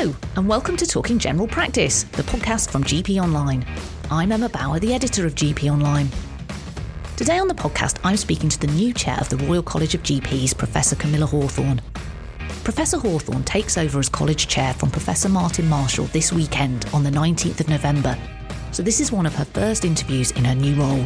Hello, 0.00 0.14
and 0.36 0.46
welcome 0.46 0.76
to 0.76 0.86
Talking 0.86 1.18
General 1.18 1.48
Practice, 1.48 2.04
the 2.04 2.22
podcast 2.22 2.70
from 2.70 2.84
GP 2.84 3.20
Online. 3.20 3.66
I'm 4.12 4.30
Emma 4.30 4.48
Bower, 4.48 4.78
the 4.78 4.94
editor 4.94 5.26
of 5.26 5.34
GP 5.34 5.68
Online. 5.72 6.08
Today 7.16 7.40
on 7.40 7.48
the 7.48 7.54
podcast, 7.54 7.98
I'm 8.04 8.16
speaking 8.16 8.48
to 8.48 8.60
the 8.60 8.68
new 8.68 8.94
chair 8.94 9.18
of 9.20 9.28
the 9.28 9.36
Royal 9.38 9.60
College 9.60 9.96
of 9.96 10.04
GPs, 10.04 10.56
Professor 10.56 10.94
Camilla 10.94 11.26
Hawthorne. 11.26 11.82
Professor 12.62 12.96
Hawthorne 12.96 13.42
takes 13.42 13.76
over 13.76 13.98
as 13.98 14.08
college 14.08 14.46
chair 14.46 14.72
from 14.72 14.88
Professor 14.92 15.28
Martin 15.28 15.68
Marshall 15.68 16.04
this 16.04 16.32
weekend 16.32 16.86
on 16.92 17.02
the 17.02 17.10
19th 17.10 17.58
of 17.58 17.68
November, 17.68 18.16
so 18.70 18.84
this 18.84 19.00
is 19.00 19.10
one 19.10 19.26
of 19.26 19.34
her 19.34 19.46
first 19.46 19.84
interviews 19.84 20.30
in 20.30 20.44
her 20.44 20.54
new 20.54 20.76
role. 20.76 21.04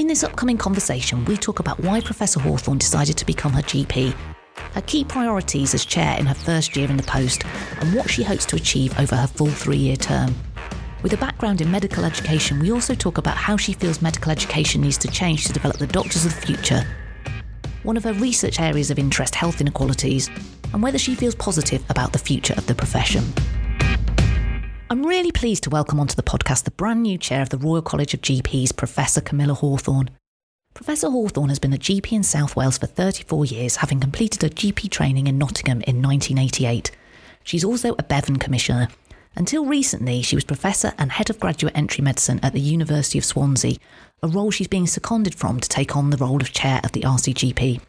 In 0.00 0.08
this 0.08 0.24
upcoming 0.24 0.58
conversation, 0.58 1.24
we 1.26 1.36
talk 1.36 1.60
about 1.60 1.78
why 1.78 2.00
Professor 2.00 2.40
Hawthorne 2.40 2.78
decided 2.78 3.16
to 3.18 3.24
become 3.24 3.52
her 3.52 3.62
GP 3.62 4.16
her 4.74 4.80
key 4.82 5.04
priorities 5.04 5.74
as 5.74 5.84
chair 5.84 6.18
in 6.18 6.26
her 6.26 6.34
first 6.34 6.76
year 6.76 6.88
in 6.88 6.96
the 6.96 7.02
post, 7.02 7.44
and 7.80 7.94
what 7.94 8.10
she 8.10 8.22
hopes 8.22 8.46
to 8.46 8.56
achieve 8.56 8.98
over 8.98 9.16
her 9.16 9.26
full 9.26 9.48
three 9.48 9.76
year 9.76 9.96
term. 9.96 10.34
With 11.02 11.12
a 11.12 11.16
background 11.16 11.60
in 11.60 11.70
medical 11.70 12.04
education, 12.04 12.60
we 12.60 12.70
also 12.70 12.94
talk 12.94 13.18
about 13.18 13.36
how 13.36 13.56
she 13.56 13.72
feels 13.72 14.00
medical 14.00 14.30
education 14.30 14.82
needs 14.82 14.98
to 14.98 15.08
change 15.08 15.46
to 15.46 15.52
develop 15.52 15.78
the 15.78 15.86
doctors 15.86 16.24
of 16.24 16.34
the 16.34 16.46
future. 16.46 16.86
One 17.82 17.96
of 17.96 18.04
her 18.04 18.12
research 18.12 18.60
areas 18.60 18.90
of 18.90 18.98
interest, 18.98 19.34
health 19.34 19.60
inequalities, 19.60 20.30
and 20.72 20.82
whether 20.82 20.98
she 20.98 21.16
feels 21.16 21.34
positive 21.34 21.82
about 21.90 22.12
the 22.12 22.18
future 22.18 22.54
of 22.56 22.66
the 22.66 22.74
profession. 22.74 23.24
I'm 24.90 25.04
really 25.04 25.32
pleased 25.32 25.64
to 25.64 25.70
welcome 25.70 25.98
onto 25.98 26.14
the 26.14 26.22
podcast 26.22 26.64
the 26.64 26.70
brand 26.70 27.02
new 27.02 27.18
chair 27.18 27.42
of 27.42 27.48
the 27.48 27.58
Royal 27.58 27.82
College 27.82 28.14
of 28.14 28.20
GPs, 28.20 28.76
Professor 28.76 29.20
Camilla 29.20 29.54
Hawthorne. 29.54 30.10
Professor 30.74 31.10
Hawthorne 31.10 31.50
has 31.50 31.58
been 31.58 31.74
a 31.74 31.78
GP 31.78 32.12
in 32.12 32.22
South 32.22 32.56
Wales 32.56 32.78
for 32.78 32.86
34 32.86 33.44
years, 33.44 33.76
having 33.76 34.00
completed 34.00 34.42
her 34.42 34.48
GP 34.48 34.90
training 34.90 35.26
in 35.26 35.36
Nottingham 35.36 35.82
in 35.82 36.02
1988. 36.02 36.90
She's 37.44 37.64
also 37.64 37.94
a 37.98 38.02
Bevan 38.02 38.36
Commissioner. 38.36 38.88
Until 39.36 39.66
recently, 39.66 40.22
she 40.22 40.34
was 40.34 40.44
Professor 40.44 40.92
and 40.98 41.12
Head 41.12 41.30
of 41.30 41.38
Graduate 41.38 41.76
Entry 41.76 42.02
Medicine 42.02 42.40
at 42.42 42.52
the 42.54 42.60
University 42.60 43.18
of 43.18 43.24
Swansea, 43.24 43.76
a 44.22 44.28
role 44.28 44.50
she's 44.50 44.68
being 44.68 44.86
seconded 44.86 45.34
from 45.34 45.60
to 45.60 45.68
take 45.68 45.94
on 45.94 46.10
the 46.10 46.16
role 46.16 46.40
of 46.40 46.52
Chair 46.52 46.80
of 46.84 46.92
the 46.92 47.00
RCGP. 47.02 47.80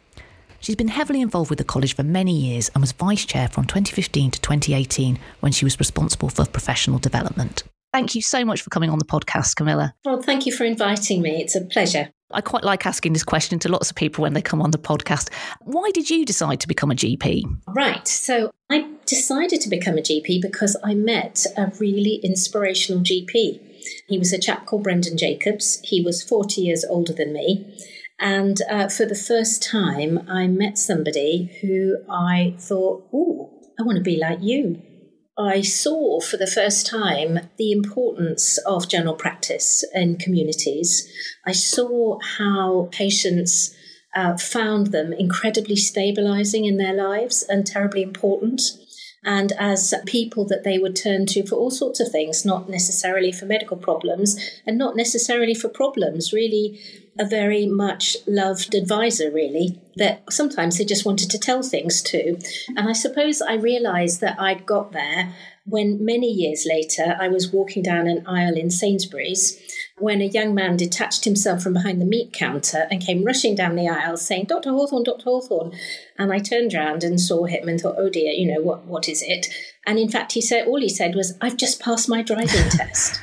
She's 0.60 0.76
been 0.76 0.88
heavily 0.88 1.20
involved 1.20 1.50
with 1.50 1.58
the 1.58 1.64
college 1.64 1.94
for 1.94 2.02
many 2.02 2.34
years 2.34 2.70
and 2.70 2.80
was 2.80 2.92
Vice 2.92 3.26
Chair 3.26 3.48
from 3.48 3.66
2015 3.66 4.30
to 4.30 4.40
2018 4.40 5.18
when 5.40 5.52
she 5.52 5.64
was 5.64 5.78
responsible 5.78 6.30
for 6.30 6.46
professional 6.46 6.98
development. 6.98 7.64
Thank 7.92 8.14
you 8.14 8.22
so 8.22 8.44
much 8.44 8.62
for 8.62 8.70
coming 8.70 8.90
on 8.90 8.98
the 8.98 9.04
podcast, 9.04 9.56
Camilla. 9.56 9.94
Well, 10.04 10.22
thank 10.22 10.46
you 10.46 10.52
for 10.52 10.64
inviting 10.64 11.20
me. 11.20 11.42
It's 11.42 11.54
a 11.54 11.60
pleasure. 11.60 12.13
I 12.32 12.40
quite 12.40 12.64
like 12.64 12.86
asking 12.86 13.12
this 13.12 13.22
question 13.22 13.58
to 13.60 13.68
lots 13.68 13.90
of 13.90 13.96
people 13.96 14.22
when 14.22 14.32
they 14.32 14.42
come 14.42 14.62
on 14.62 14.70
the 14.70 14.78
podcast. 14.78 15.30
Why 15.60 15.90
did 15.92 16.10
you 16.10 16.24
decide 16.24 16.60
to 16.60 16.68
become 16.68 16.90
a 16.90 16.94
GP? 16.94 17.42
Right. 17.68 18.06
So 18.08 18.50
I 18.70 18.90
decided 19.06 19.60
to 19.60 19.68
become 19.68 19.98
a 19.98 20.02
GP 20.02 20.40
because 20.40 20.76
I 20.82 20.94
met 20.94 21.44
a 21.56 21.70
really 21.78 22.20
inspirational 22.22 23.02
GP. 23.02 23.60
He 24.08 24.18
was 24.18 24.32
a 24.32 24.38
chap 24.38 24.66
called 24.66 24.84
Brendan 24.84 25.18
Jacobs. 25.18 25.80
He 25.84 26.00
was 26.00 26.22
40 26.22 26.62
years 26.62 26.84
older 26.84 27.12
than 27.12 27.32
me. 27.32 27.78
And 28.18 28.60
uh, 28.70 28.88
for 28.88 29.04
the 29.04 29.14
first 29.14 29.62
time, 29.62 30.26
I 30.28 30.46
met 30.46 30.78
somebody 30.78 31.58
who 31.60 31.96
I 32.08 32.54
thought, 32.58 33.06
oh, 33.12 33.50
I 33.78 33.82
want 33.82 33.96
to 33.96 34.02
be 34.02 34.16
like 34.16 34.38
you. 34.40 34.80
I 35.36 35.62
saw 35.62 36.20
for 36.20 36.36
the 36.36 36.46
first 36.46 36.86
time 36.86 37.40
the 37.56 37.72
importance 37.72 38.58
of 38.58 38.88
general 38.88 39.14
practice 39.14 39.84
in 39.92 40.16
communities. 40.16 41.10
I 41.44 41.52
saw 41.52 42.18
how 42.38 42.88
patients 42.92 43.74
uh, 44.14 44.36
found 44.36 44.88
them 44.88 45.12
incredibly 45.12 45.74
stabilizing 45.74 46.64
in 46.66 46.76
their 46.76 46.94
lives 46.94 47.42
and 47.42 47.66
terribly 47.66 48.02
important. 48.02 48.62
And 49.24 49.52
as 49.58 49.92
people 50.06 50.46
that 50.48 50.62
they 50.62 50.78
would 50.78 50.94
turn 50.94 51.26
to 51.26 51.46
for 51.46 51.56
all 51.56 51.70
sorts 51.70 51.98
of 51.98 52.12
things, 52.12 52.44
not 52.44 52.68
necessarily 52.68 53.32
for 53.32 53.46
medical 53.46 53.76
problems 53.76 54.38
and 54.66 54.78
not 54.78 54.96
necessarily 54.96 55.54
for 55.54 55.68
problems, 55.68 56.32
really 56.32 56.78
a 57.18 57.24
very 57.24 57.66
much 57.66 58.16
loved 58.26 58.74
advisor, 58.74 59.30
really, 59.30 59.80
that 59.96 60.22
sometimes 60.32 60.78
they 60.78 60.84
just 60.84 61.06
wanted 61.06 61.30
to 61.30 61.38
tell 61.38 61.62
things 61.62 62.02
to. 62.02 62.38
And 62.76 62.88
I 62.88 62.92
suppose 62.92 63.40
I 63.40 63.54
realized 63.54 64.20
that 64.20 64.40
I'd 64.40 64.66
got 64.66 64.92
there 64.92 65.32
when 65.66 66.04
many 66.04 66.30
years 66.30 66.66
later 66.68 67.16
I 67.18 67.28
was 67.28 67.52
walking 67.52 67.82
down 67.82 68.06
an 68.06 68.26
aisle 68.26 68.54
in 68.54 68.70
Sainsbury's 68.70 69.58
when 69.96 70.20
a 70.20 70.26
young 70.26 70.54
man 70.54 70.76
detached 70.76 71.24
himself 71.24 71.62
from 71.62 71.72
behind 71.72 72.00
the 72.00 72.06
meat 72.06 72.32
counter 72.32 72.86
and 72.90 73.00
came 73.00 73.24
rushing 73.24 73.54
down 73.54 73.76
the 73.76 73.88
aisle 73.88 74.16
saying, 74.16 74.46
Dr. 74.46 74.70
Hawthorne, 74.70 75.04
Dr. 75.04 75.24
Hawthorne. 75.24 75.72
And 76.18 76.32
I 76.32 76.40
turned 76.40 76.74
round 76.74 77.04
and 77.04 77.20
saw 77.20 77.44
him 77.44 77.68
and 77.68 77.80
thought, 77.80 77.96
oh 77.96 78.10
dear, 78.10 78.32
you 78.32 78.52
know, 78.52 78.60
what, 78.60 78.84
what 78.84 79.08
is 79.08 79.22
it? 79.22 79.46
And 79.86 79.98
in 79.98 80.08
fact, 80.08 80.32
he 80.32 80.40
said, 80.40 80.66
all 80.66 80.80
he 80.80 80.88
said 80.88 81.14
was, 81.14 81.36
I've 81.40 81.56
just 81.56 81.80
passed 81.80 82.08
my 82.08 82.22
driving 82.22 82.48
test. 82.70 83.20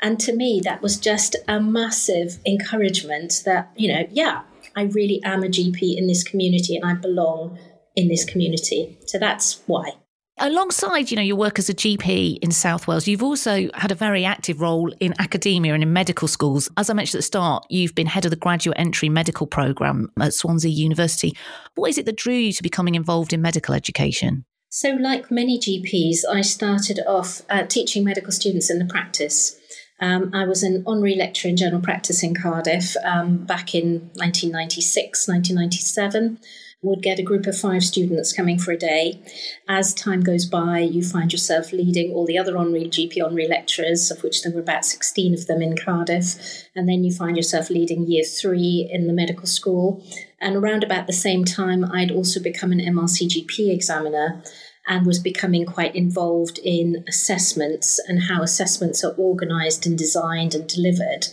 And 0.00 0.20
to 0.20 0.34
me, 0.34 0.60
that 0.64 0.82
was 0.82 0.96
just 0.96 1.36
a 1.46 1.60
massive 1.60 2.38
encouragement 2.46 3.42
that, 3.44 3.70
you 3.76 3.92
know, 3.92 4.06
yeah, 4.10 4.42
I 4.76 4.82
really 4.82 5.20
am 5.24 5.42
a 5.42 5.48
GP 5.48 5.96
in 5.96 6.06
this 6.06 6.22
community 6.22 6.76
and 6.76 6.84
I 6.84 6.94
belong 6.94 7.58
in 7.96 8.08
this 8.08 8.24
community. 8.24 8.96
So 9.06 9.18
that's 9.18 9.60
why. 9.66 9.94
Alongside, 10.40 11.10
you 11.10 11.16
know, 11.16 11.22
your 11.22 11.34
work 11.34 11.58
as 11.58 11.68
a 11.68 11.74
GP 11.74 12.38
in 12.38 12.52
South 12.52 12.86
Wales, 12.86 13.08
you've 13.08 13.24
also 13.24 13.68
had 13.74 13.90
a 13.90 13.96
very 13.96 14.24
active 14.24 14.60
role 14.60 14.92
in 15.00 15.12
academia 15.18 15.74
and 15.74 15.82
in 15.82 15.92
medical 15.92 16.28
schools. 16.28 16.70
As 16.76 16.88
I 16.88 16.94
mentioned 16.94 17.18
at 17.18 17.22
the 17.22 17.26
start, 17.26 17.66
you've 17.68 17.96
been 17.96 18.06
head 18.06 18.24
of 18.24 18.30
the 18.30 18.36
graduate 18.36 18.78
entry 18.78 19.08
medical 19.08 19.48
programme 19.48 20.12
at 20.20 20.32
Swansea 20.32 20.70
University. 20.70 21.36
What 21.74 21.90
is 21.90 21.98
it 21.98 22.06
that 22.06 22.16
drew 22.16 22.34
you 22.34 22.52
to 22.52 22.62
becoming 22.62 22.94
involved 22.94 23.32
in 23.32 23.42
medical 23.42 23.74
education? 23.74 24.44
So, 24.70 24.90
like 24.90 25.30
many 25.30 25.58
GPs, 25.58 26.18
I 26.30 26.42
started 26.42 27.00
off 27.04 27.42
uh, 27.50 27.64
teaching 27.64 28.04
medical 28.04 28.30
students 28.30 28.70
in 28.70 28.78
the 28.78 28.84
practice. 28.84 29.58
Um, 30.00 30.30
I 30.32 30.44
was 30.44 30.62
an 30.62 30.84
honorary 30.86 31.16
lecturer 31.16 31.50
in 31.50 31.56
general 31.56 31.82
practice 31.82 32.22
in 32.22 32.34
Cardiff 32.34 32.96
um, 33.04 33.38
back 33.38 33.74
in 33.74 34.10
1996, 34.14 35.26
1997 35.26 36.38
would 36.80 37.02
get 37.02 37.18
a 37.18 37.24
group 37.24 37.46
of 37.46 37.58
five 37.58 37.82
students 37.82 38.32
coming 38.32 38.58
for 38.58 38.70
a 38.70 38.76
day. 38.76 39.20
As 39.68 39.92
time 39.92 40.20
goes 40.20 40.46
by, 40.46 40.78
you 40.78 41.02
find 41.02 41.32
yourself 41.32 41.72
leading 41.72 42.12
all 42.12 42.24
the 42.24 42.38
other 42.38 42.56
honorary 42.56 42.84
GP 42.84 43.22
honorary 43.22 43.48
lecturers, 43.48 44.12
of 44.12 44.22
which 44.22 44.42
there 44.42 44.52
were 44.52 44.60
about 44.60 44.84
16 44.84 45.34
of 45.34 45.46
them 45.46 45.60
in 45.60 45.76
Cardiff. 45.76 46.36
And 46.76 46.88
then 46.88 47.02
you 47.02 47.12
find 47.12 47.36
yourself 47.36 47.68
leading 47.68 48.06
year 48.06 48.22
three 48.22 48.88
in 48.92 49.08
the 49.08 49.12
medical 49.12 49.46
school. 49.46 50.04
And 50.40 50.54
around 50.54 50.84
about 50.84 51.08
the 51.08 51.12
same 51.12 51.44
time, 51.44 51.84
I'd 51.84 52.12
also 52.12 52.40
become 52.40 52.70
an 52.70 52.78
MRCGP 52.78 53.74
examiner 53.74 54.40
and 54.88 55.06
was 55.06 55.20
becoming 55.20 55.66
quite 55.66 55.94
involved 55.94 56.58
in 56.64 57.04
assessments 57.06 58.00
and 58.08 58.22
how 58.22 58.42
assessments 58.42 59.04
are 59.04 59.12
organized 59.12 59.86
and 59.86 59.96
designed 59.96 60.54
and 60.54 60.66
delivered. 60.66 61.26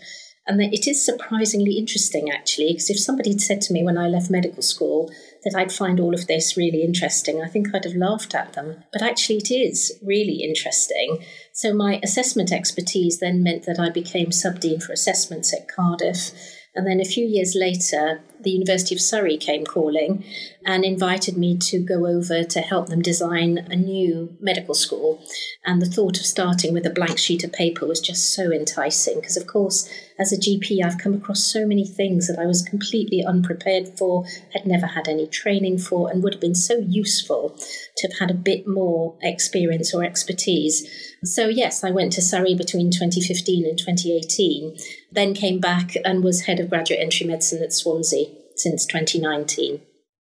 And 0.47 0.61
it 0.61 0.87
is 0.87 1.03
surprisingly 1.03 1.73
interesting, 1.73 2.29
actually, 2.29 2.73
because 2.73 2.91
if 2.91 2.99
somebody 2.99 3.31
had 3.31 3.41
said 3.41 3.61
to 3.61 3.73
me 3.73 3.83
when 3.83 3.97
I 3.97 4.07
left 4.07 4.29
medical 4.29 4.61
school 4.61 5.11
that 5.43 5.55
I'd 5.55 5.71
find 5.71 5.99
all 5.99 6.13
of 6.13 6.27
this 6.27 6.55
really 6.55 6.83
interesting, 6.83 7.41
I 7.41 7.47
think 7.47 7.73
I'd 7.73 7.85
have 7.85 7.95
laughed 7.95 8.35
at 8.35 8.53
them. 8.53 8.83
But 8.93 9.01
actually, 9.01 9.37
it 9.37 9.49
is 9.49 9.97
really 10.03 10.43
interesting. 10.43 11.25
So, 11.51 11.73
my 11.73 11.99
assessment 12.03 12.51
expertise 12.51 13.19
then 13.19 13.41
meant 13.41 13.65
that 13.65 13.79
I 13.79 13.89
became 13.89 14.31
sub 14.31 14.59
dean 14.59 14.79
for 14.79 14.93
assessments 14.93 15.51
at 15.51 15.67
Cardiff. 15.67 16.31
And 16.75 16.85
then 16.85 16.99
a 16.99 17.05
few 17.05 17.25
years 17.25 17.55
later, 17.55 18.21
the 18.41 18.51
University 18.51 18.95
of 18.95 19.01
Surrey 19.01 19.37
came 19.37 19.65
calling 19.65 20.23
and 20.65 20.83
invited 20.83 21.37
me 21.37 21.57
to 21.57 21.79
go 21.79 22.07
over 22.07 22.43
to 22.43 22.59
help 22.59 22.87
them 22.89 23.01
design 23.01 23.59
a 23.69 23.75
new 23.75 24.35
medical 24.39 24.73
school. 24.73 25.23
And 25.63 25.81
the 25.81 25.85
thought 25.85 26.19
of 26.19 26.25
starting 26.25 26.73
with 26.73 26.85
a 26.85 26.89
blank 26.89 27.17
sheet 27.17 27.43
of 27.43 27.53
paper 27.53 27.85
was 27.85 27.99
just 27.99 28.33
so 28.33 28.51
enticing 28.51 29.15
because, 29.19 29.37
of 29.37 29.47
course, 29.47 29.89
as 30.17 30.31
a 30.31 30.37
GP, 30.37 30.83
I've 30.83 30.97
come 30.97 31.13
across 31.13 31.43
so 31.43 31.67
many 31.67 31.85
things 31.85 32.27
that 32.27 32.39
I 32.39 32.45
was 32.45 32.61
completely 32.61 33.23
unprepared 33.23 33.89
for, 33.97 34.25
had 34.53 34.65
never 34.65 34.87
had 34.87 35.07
any 35.07 35.27
training 35.27 35.77
for, 35.77 36.09
and 36.09 36.23
would 36.23 36.33
have 36.33 36.41
been 36.41 36.55
so 36.55 36.77
useful 36.77 37.57
to 37.97 38.07
have 38.07 38.19
had 38.19 38.31
a 38.31 38.35
bit 38.35 38.65
more 38.65 39.17
experience 39.21 39.93
or 39.93 40.03
expertise. 40.03 41.15
So, 41.23 41.47
yes, 41.47 41.83
I 41.83 41.91
went 41.91 42.13
to 42.13 42.21
Surrey 42.21 42.55
between 42.55 42.91
2015 42.91 43.65
and 43.65 43.77
2018, 43.77 44.77
then 45.11 45.33
came 45.33 45.59
back 45.59 45.95
and 46.05 46.23
was 46.23 46.41
head 46.41 46.59
of 46.59 46.69
graduate 46.69 47.01
entry 47.01 47.27
medicine 47.27 47.61
at 47.61 47.73
Swansea 47.73 48.27
since 48.55 48.85
2019. 48.85 49.81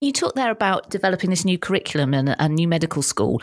You 0.01 0.11
talked 0.11 0.35
there 0.35 0.51
about 0.51 0.89
developing 0.89 1.29
this 1.29 1.45
new 1.45 1.57
curriculum 1.57 2.13
and 2.13 2.35
a 2.37 2.49
new 2.49 2.67
medical 2.67 3.01
school. 3.01 3.41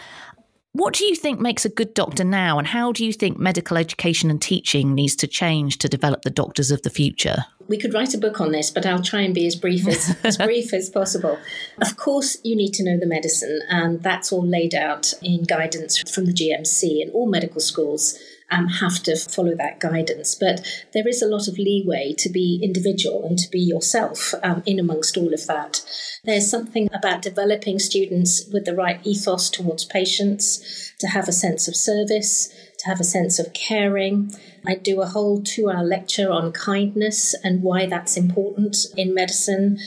What 0.75 0.95
do 0.95 1.05
you 1.05 1.15
think 1.15 1.39
makes 1.39 1.67
a 1.67 1.69
good 1.69 1.93
doctor 1.93 2.25
now, 2.25 2.59
and 2.59 2.67
how 2.67 2.93
do 2.93 3.05
you 3.05 3.13
think 3.13 3.39
medical 3.39 3.77
education 3.77 4.31
and 4.31 4.41
teaching 4.41 4.95
needs 4.95 5.15
to 5.17 5.27
change 5.27 5.77
to 5.79 5.89
develop 5.89 6.23
the 6.23 6.31
doctors 6.31 6.71
of 6.71 6.81
the 6.81 6.89
future? 6.89 7.45
We 7.69 7.77
could 7.77 7.93
write 7.93 8.15
a 8.15 8.19
book 8.19 8.41
on 8.41 8.53
this, 8.53 8.71
but 8.71 8.87
I'll 8.87 9.03
try 9.03 9.21
and 9.21 9.35
be 9.35 9.47
as 9.47 9.55
brief 9.55 9.87
as, 9.87 10.17
as 10.25 10.39
brief 10.39 10.73
as 10.73 10.89
possible. 10.89 11.39
Of 11.81 11.99
course, 11.99 12.39
you 12.43 12.57
need 12.57 12.73
to 12.75 12.85
know 12.85 12.99
the 12.99 13.07
medicine, 13.07 13.61
and 13.69 14.03
that's 14.03 14.33
all 14.33 14.47
laid 14.47 14.75
out 14.75 15.13
in 15.21 15.45
guidance 15.45 15.99
from 16.11 16.25
the 16.25 16.33
GMC 16.33 17.03
in 17.03 17.11
all 17.11 17.27
medical 17.27 17.61
schools 17.61 18.19
um, 18.53 18.69
have 18.69 19.03
to 19.05 19.17
follow 19.17 19.55
that 19.57 19.81
guidance. 19.81 20.35
But 20.35 20.65
there 20.93 21.09
is 21.09 21.23
a 21.23 21.27
lot 21.27 21.49
of 21.49 21.59
leeway 21.59 22.15
to 22.19 22.29
be 22.29 22.61
individual 22.63 23.27
and 23.27 23.39
to 23.39 23.51
be 23.51 23.61
yourself 23.61 24.35
um, 24.43 24.63
in 24.67 24.79
amongst 24.79 25.17
all 25.17 25.33
of 25.33 25.47
that. 25.47 25.81
There's 26.25 26.49
something 26.49 26.89
about 26.93 27.23
developing 27.23 27.79
students 27.79 28.49
with 28.53 28.65
the 28.65 28.75
right 28.75 29.01
ethos 29.05 29.51
towards 29.51 29.85
patients, 29.85 30.93
to 31.01 31.09
have 31.09 31.29
a 31.29 31.33
sense 31.33 31.67
of 31.67 31.75
service, 31.75 32.49
to 32.79 32.87
have 32.87 33.01
a 33.01 33.05
sense 33.05 33.39
of 33.39 33.53
caring. 33.53 34.33
I 34.67 34.77
do 34.77 35.01
a 35.01 35.07
whole 35.07 35.43
two 35.43 35.71
hour 35.71 35.83
lecture 35.83 36.31
on 36.31 36.53
kindness 36.53 37.35
and 37.43 37.63
why 37.63 37.87
that's 37.87 38.17
important 38.17 38.77
in 38.97 39.15
medicine 39.15 39.79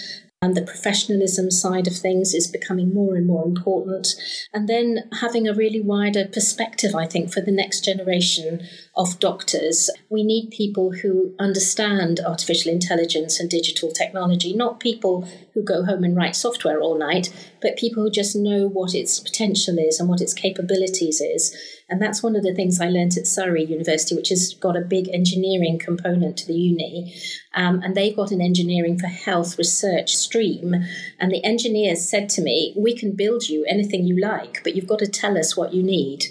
and 0.46 0.56
the 0.56 0.62
professionalism 0.62 1.50
side 1.50 1.88
of 1.88 1.98
things 1.98 2.36
is 2.36 2.48
becoming 2.48 2.94
more 2.94 3.16
and 3.16 3.26
more 3.26 3.44
important. 3.44 4.10
And 4.54 4.70
then 4.70 5.10
having 5.20 5.48
a 5.48 5.56
really 5.56 5.82
wider 5.82 6.26
perspective, 6.26 6.94
I 6.94 7.08
think, 7.08 7.34
for 7.34 7.42
the 7.42 7.52
next 7.52 7.84
generation 7.84 8.68
of 8.98 9.20
doctors. 9.20 9.90
We 10.10 10.24
need 10.24 10.52
people 10.52 10.92
who 10.92 11.36
understand 11.38 12.22
artificial 12.26 12.72
intelligence 12.72 13.40
and 13.40 13.50
digital 13.50 13.92
technology, 13.92 14.54
not 14.54 14.80
people 14.80 15.28
who 15.54 15.64
go 15.64 15.84
home 15.84 16.06
and 16.06 16.16
write 16.16 16.36
software 16.36 16.80
all 16.80 16.98
night, 16.98 17.30
but 17.62 17.76
people 17.76 18.04
who 18.04 18.10
just 18.10 18.38
know 18.38 18.68
what 18.68 18.96
its 18.96 19.20
potential 19.20 19.78
is 19.78 20.00
and 20.00 20.08
what 20.08 20.22
its 20.22 20.34
capabilities 20.34 21.20
is. 21.20 21.54
And 21.90 22.02
that's 22.02 22.24
one 22.24 22.38
of 22.38 22.44
the 22.44 22.54
things 22.56 22.80
I 22.80 22.88
learned 22.88 23.18
at 23.18 23.28
Surrey 23.28 23.66
University, 23.66 24.16
which 24.16 24.30
has 24.30 24.54
got 24.54 24.78
a 24.78 24.82
big 24.82 25.10
engineering 25.10 25.78
component 25.78 26.38
to 26.38 26.48
the 26.48 26.54
uni. 26.54 27.14
Um, 27.54 27.82
and 27.84 27.96
they've 27.96 28.16
got 28.16 28.32
an 28.32 28.42
engineering 28.42 28.98
for 28.98 29.08
health 29.08 29.58
research 29.58 30.16
stream. 30.16 30.74
And 31.20 31.32
the 31.32 31.44
engineers 31.44 32.10
said 32.10 32.30
to 32.30 32.42
me, 32.42 32.74
We 32.78 32.96
can 32.96 33.16
build 33.16 33.50
you 33.50 33.66
anything 33.66 34.06
you 34.06 34.20
like, 34.20 34.64
but 34.64 34.76
you've 34.76 34.88
got 34.88 35.00
to 35.00 35.08
tell 35.08 35.38
us 35.38 35.58
what 35.58 35.74
you 35.74 35.84
need. 35.84 36.26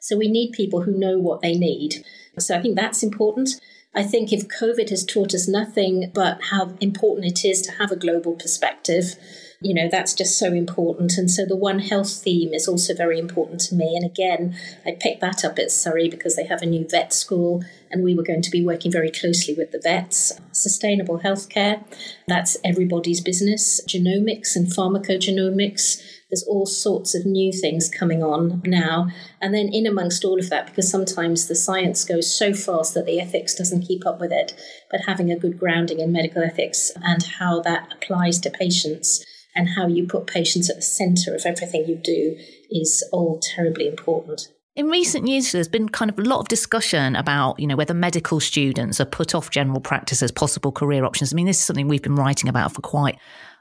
So 0.00 0.16
we 0.16 0.28
need 0.28 0.52
people 0.52 0.82
who 0.82 0.98
know 0.98 1.18
what 1.18 1.40
they 1.40 1.54
need. 1.54 2.04
So 2.38 2.56
I 2.56 2.60
think 2.60 2.76
that's 2.76 3.02
important. 3.02 3.60
I 3.94 4.04
think 4.04 4.32
if 4.32 4.48
COVID 4.48 4.90
has 4.90 5.04
taught 5.04 5.34
us 5.34 5.48
nothing 5.48 6.12
but 6.14 6.40
how 6.50 6.76
important 6.80 7.26
it 7.26 7.44
is 7.44 7.60
to 7.62 7.72
have 7.72 7.90
a 7.90 7.96
global 7.96 8.34
perspective, 8.34 9.16
you 9.60 9.74
know, 9.74 9.88
that's 9.90 10.14
just 10.14 10.38
so 10.38 10.52
important. 10.52 11.18
And 11.18 11.30
so 11.30 11.44
the 11.44 11.56
One 11.56 11.80
Health 11.80 12.10
theme 12.10 12.54
is 12.54 12.68
also 12.68 12.94
very 12.94 13.18
important 13.18 13.60
to 13.62 13.74
me. 13.74 13.96
And 13.96 14.04
again, 14.04 14.56
I 14.86 14.96
picked 14.98 15.20
that 15.20 15.44
up 15.44 15.58
at 15.58 15.72
Surrey 15.72 16.08
because 16.08 16.36
they 16.36 16.46
have 16.46 16.62
a 16.62 16.66
new 16.66 16.86
vet 16.88 17.12
school 17.12 17.62
and 17.90 18.04
we 18.04 18.14
were 18.14 18.22
going 18.22 18.42
to 18.42 18.50
be 18.50 18.64
working 18.64 18.92
very 18.92 19.10
closely 19.10 19.54
with 19.54 19.72
the 19.72 19.80
vets. 19.80 20.32
Sustainable 20.52 21.18
healthcare, 21.18 21.84
that's 22.28 22.56
everybody's 22.64 23.20
business. 23.20 23.80
Genomics 23.86 24.54
and 24.54 24.68
pharmacogenomics, 24.68 26.00
there's 26.30 26.44
all 26.44 26.64
sorts 26.66 27.14
of 27.14 27.26
new 27.26 27.52
things 27.52 27.88
coming 27.88 28.22
on 28.22 28.62
now. 28.64 29.08
And 29.40 29.52
then, 29.52 29.68
in 29.72 29.86
amongst 29.86 30.24
all 30.24 30.38
of 30.38 30.48
that, 30.50 30.66
because 30.66 30.90
sometimes 30.90 31.46
the 31.46 31.54
science 31.54 32.04
goes 32.04 32.32
so 32.32 32.54
fast 32.54 32.94
that 32.94 33.06
the 33.06 33.20
ethics 33.20 33.54
doesn't 33.54 33.86
keep 33.86 34.06
up 34.06 34.20
with 34.20 34.32
it, 34.32 34.54
but 34.90 35.02
having 35.06 35.30
a 35.30 35.38
good 35.38 35.58
grounding 35.58 36.00
in 36.00 36.12
medical 36.12 36.42
ethics 36.42 36.92
and 37.02 37.22
how 37.22 37.60
that 37.62 37.92
applies 37.92 38.38
to 38.40 38.50
patients 38.50 39.24
and 39.54 39.70
how 39.70 39.86
you 39.86 40.06
put 40.06 40.26
patients 40.26 40.70
at 40.70 40.76
the 40.76 40.82
centre 40.82 41.34
of 41.34 41.42
everything 41.44 41.84
you 41.86 41.96
do 41.96 42.36
is 42.70 43.06
all 43.12 43.40
terribly 43.40 43.88
important. 43.88 44.48
In 44.76 44.86
recent 44.86 45.26
years, 45.26 45.50
there's 45.50 45.68
been 45.68 45.88
kind 45.88 46.10
of 46.10 46.18
a 46.18 46.22
lot 46.22 46.38
of 46.38 46.48
discussion 46.48 47.16
about, 47.16 47.58
you 47.58 47.66
know, 47.66 47.74
whether 47.74 47.92
medical 47.92 48.38
students 48.38 49.00
are 49.00 49.04
put 49.04 49.34
off 49.34 49.50
general 49.50 49.80
practice 49.80 50.22
as 50.22 50.30
possible 50.30 50.70
career 50.70 51.04
options. 51.04 51.32
I 51.32 51.36
mean, 51.36 51.46
this 51.46 51.58
is 51.58 51.64
something 51.64 51.88
we've 51.88 52.00
been 52.00 52.14
writing 52.14 52.48
about 52.48 52.72
for 52.72 52.80
quite 52.80 53.18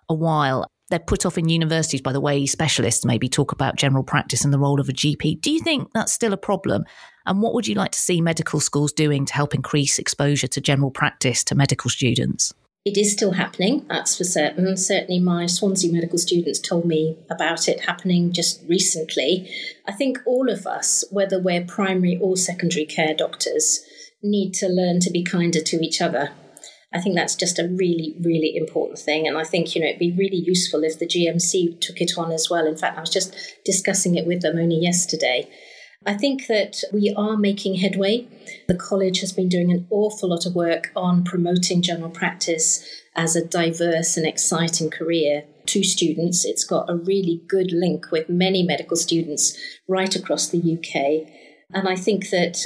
a 0.07 0.13
while 0.13 0.67
they're 0.89 0.99
put 0.99 1.25
off 1.25 1.37
in 1.37 1.49
universities 1.49 2.01
by 2.01 2.11
the 2.11 2.21
way 2.21 2.45
specialists 2.45 3.05
maybe 3.05 3.29
talk 3.29 3.51
about 3.51 3.75
general 3.75 4.03
practice 4.03 4.43
and 4.43 4.53
the 4.53 4.59
role 4.59 4.79
of 4.79 4.89
a 4.89 4.93
GP. 4.93 5.41
Do 5.41 5.51
you 5.51 5.61
think 5.61 5.91
that's 5.93 6.13
still 6.13 6.33
a 6.33 6.37
problem? 6.37 6.85
And 7.25 7.41
what 7.41 7.53
would 7.53 7.67
you 7.67 7.75
like 7.75 7.91
to 7.91 7.99
see 7.99 8.21
medical 8.21 8.59
schools 8.59 8.91
doing 8.91 9.25
to 9.25 9.33
help 9.33 9.53
increase 9.53 9.99
exposure 9.99 10.47
to 10.47 10.61
general 10.61 10.91
practice 10.91 11.43
to 11.45 11.55
medical 11.55 11.89
students? 11.89 12.53
It 12.85 12.97
is 12.97 13.11
still 13.11 13.33
happening, 13.33 13.85
that's 13.89 14.17
for 14.17 14.23
certain. 14.23 14.75
Certainly, 14.77 15.19
my 15.19 15.45
Swansea 15.45 15.91
medical 15.91 16.17
students 16.17 16.59
told 16.59 16.85
me 16.85 17.17
about 17.29 17.67
it 17.67 17.81
happening 17.81 18.31
just 18.31 18.63
recently. 18.67 19.53
I 19.85 19.91
think 19.91 20.17
all 20.25 20.49
of 20.49 20.65
us, 20.65 21.03
whether 21.11 21.39
we're 21.39 21.65
primary 21.65 22.17
or 22.19 22.37
secondary 22.37 22.85
care 22.85 23.13
doctors, 23.13 23.81
need 24.23 24.53
to 24.55 24.67
learn 24.67 25.01
to 25.01 25.11
be 25.11 25.23
kinder 25.23 25.61
to 25.61 25.81
each 25.81 26.01
other 26.01 26.31
I 26.91 26.99
think 26.99 27.15
that's 27.15 27.35
just 27.35 27.59
a 27.59 27.67
really, 27.67 28.15
really 28.19 28.55
important 28.55 28.99
thing. 28.99 29.27
And 29.27 29.37
I 29.37 29.43
think, 29.43 29.75
you 29.75 29.81
know, 29.81 29.87
it'd 29.87 29.99
be 29.99 30.11
really 30.11 30.37
useful 30.37 30.83
if 30.83 30.97
the 30.97 31.05
GMC 31.05 31.79
took 31.79 32.01
it 32.01 32.17
on 32.17 32.31
as 32.31 32.49
well. 32.49 32.65
In 32.65 32.77
fact, 32.77 32.97
I 32.97 33.01
was 33.01 33.11
just 33.11 33.35
discussing 33.63 34.15
it 34.15 34.25
with 34.25 34.41
them 34.41 34.57
only 34.57 34.77
yesterday. 34.77 35.47
I 36.05 36.15
think 36.15 36.47
that 36.47 36.81
we 36.93 37.13
are 37.15 37.37
making 37.37 37.75
headway. 37.75 38.27
The 38.67 38.75
college 38.75 39.19
has 39.19 39.33
been 39.33 39.49
doing 39.49 39.71
an 39.71 39.85
awful 39.89 40.29
lot 40.29 40.45
of 40.45 40.55
work 40.55 40.91
on 40.95 41.23
promoting 41.23 41.81
general 41.81 42.09
practice 42.09 42.83
as 43.15 43.35
a 43.35 43.45
diverse 43.45 44.15
and 44.15 44.25
exciting 44.25 44.89
career 44.89 45.43
to 45.67 45.83
students. 45.83 46.45
It's 46.45 46.63
got 46.63 46.89
a 46.89 46.95
really 46.95 47.43
good 47.47 47.71
link 47.71 48.11
with 48.11 48.29
many 48.29 48.63
medical 48.63 48.95
students 48.95 49.57
right 49.87 50.15
across 50.15 50.47
the 50.47 50.57
UK. 50.57 51.29
And 51.71 51.87
I 51.87 51.95
think 51.95 52.29
that 52.29 52.65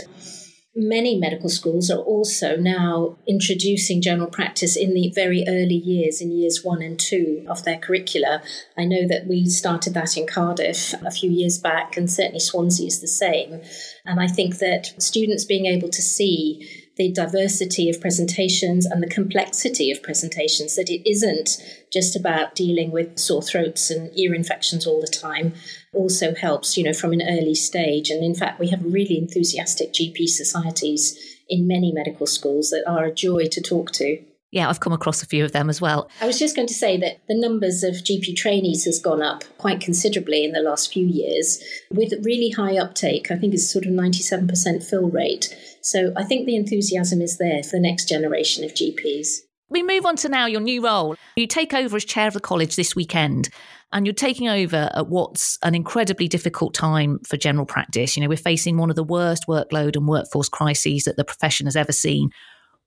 Many 0.75 1.20
medical 1.20 1.50
schools 1.50 1.92
are 1.92 2.00
also 2.00 2.56
now 2.56 3.18
introducing 3.28 4.02
general 4.02 4.28
practice 4.28 4.75
in 4.75 4.96
the 4.96 5.12
very 5.14 5.46
early 5.48 5.75
years, 5.75 6.20
in 6.20 6.31
years 6.31 6.64
one 6.64 6.81
and 6.81 7.00
two 7.00 7.46
of 7.48 7.64
their 7.64 7.78
curricula. 7.78 8.42
I 8.75 8.86
know 8.86 9.08
that 9.08 9.28
we 9.28 9.46
started 9.46 9.94
that 9.94 10.18
in 10.18 10.25
Cardiff 10.25 10.96
a 11.06 11.12
few 11.12 11.30
years 11.30 11.60
back, 11.60 11.96
and 11.96 12.12
certainly 12.12 12.40
Swansea 12.40 12.88
is 12.88 13.02
the 13.02 13.08
same. 13.08 13.62
And 14.04 14.20
I 14.20 14.25
think 14.25 14.58
that 14.58 14.94
students 14.98 15.46
being 15.46 15.68
able 15.68 15.90
to 15.90 16.02
see 16.02 16.68
the 16.95 17.12
diversity 17.12 17.90
of 17.90 18.00
presentations 18.00 18.86
and 18.86 19.01
the 19.01 19.07
complexity 19.07 19.92
of 19.92 20.04
presentations, 20.04 20.75
that 20.75 20.90
it 20.90 21.10
isn't 21.10 21.57
just 21.92 22.16
about 22.16 22.56
dealing 22.56 22.92
with 22.92 23.18
sore 23.18 23.42
throats 23.42 23.90
and 23.90 24.18
ear 24.18 24.34
infections 24.34 24.86
all 24.86 25.01
the 25.01 25.07
time, 25.07 25.54
also 25.94 26.36
helps, 26.36 26.78
you 26.78 26.84
know, 26.84 26.94
from 26.94 27.13
an 27.13 27.22
early 27.22 27.56
stage. 27.56 28.10
And 28.10 28.24
in 28.24 28.36
fact, 28.36 28.60
we 28.60 28.69
have 28.69 28.84
really 28.84 29.18
enthusiastic 29.18 29.92
GP 29.94 30.28
societies 30.28 31.18
in 31.50 31.68
many 31.68 31.92
medical 31.92 32.28
schools 32.28 32.69
that 32.69 32.84
are 32.88 33.06
a 33.06 33.13
joy 33.13 33.48
to 33.48 33.62
talk 33.62 33.92
to. 33.94 34.24
Yeah, 34.54 34.70
I've 34.70 34.80
come 34.80 34.94
across 34.94 35.24
a 35.24 35.26
few 35.26 35.44
of 35.44 35.52
them 35.52 35.68
as 35.68 35.82
well. 35.82 36.12
I 36.22 36.28
was 36.28 36.38
just 36.38 36.56
going 36.56 36.68
to 36.68 36.76
say 36.76 36.96
that 36.98 37.22
the 37.28 37.34
numbers 37.34 37.82
of 37.84 37.96
GP 37.96 38.36
trainees 38.36 38.86
has 38.86 39.00
gone 39.00 39.24
up 39.24 39.44
quite 39.58 39.82
considerably 39.82 40.46
in 40.46 40.52
the 40.52 40.60
last 40.60 40.94
few 40.94 41.08
years 41.08 41.64
with 41.90 42.14
really 42.24 42.52
high 42.52 42.78
uptake. 42.78 43.32
I 43.32 43.36
think 43.36 43.56
it's 43.56 43.68
sort 43.68 43.88
of 43.88 43.94
97% 43.94 44.88
fill 44.88 45.10
rate. 45.10 45.58
So 45.82 46.14
I 46.16 46.24
think 46.24 46.46
the 46.46 46.56
enthusiasm 46.56 47.20
is 47.20 47.40
there 47.40 47.64
for 47.64 47.78
the 47.78 47.80
next 47.80 48.08
generation 48.08 48.64
of 48.64 48.76
GPs. 48.76 49.38
We 49.72 49.82
move 49.82 50.06
on 50.06 50.18
to 50.18 50.30
now 50.30 50.46
your 50.46 50.62
new 50.62 50.84
role. 50.86 51.16
You 51.36 51.48
take 51.48 51.74
over 51.74 51.98
as 51.98 52.06
chair 52.06 52.28
of 52.28 52.36
the 52.36 52.40
college 52.40 52.76
this 52.76 52.96
weekend 52.96 53.50
and 53.92 54.06
you're 54.06 54.14
taking 54.14 54.50
over 54.50 54.92
at 54.94 55.08
what's 55.08 55.58
an 55.64 55.74
incredibly 55.74 56.28
difficult 56.28 56.76
time 56.76 57.18
for 57.28 57.38
general 57.38 57.66
practice. 57.66 58.16
You 58.16 58.22
know, 58.22 58.30
we're 58.30 58.38
facing 58.38 58.78
one 58.78 58.92
of 58.92 58.95
the 58.95 59.04
worst 59.04 59.48
workload 59.48 59.95
and 59.95 60.07
workforce 60.07 60.48
crises 60.48 61.06
that 61.06 61.18
the 61.18 61.26
profession 61.26 61.66
has 61.66 61.76
ever 61.76 61.92
seen. 61.92 62.30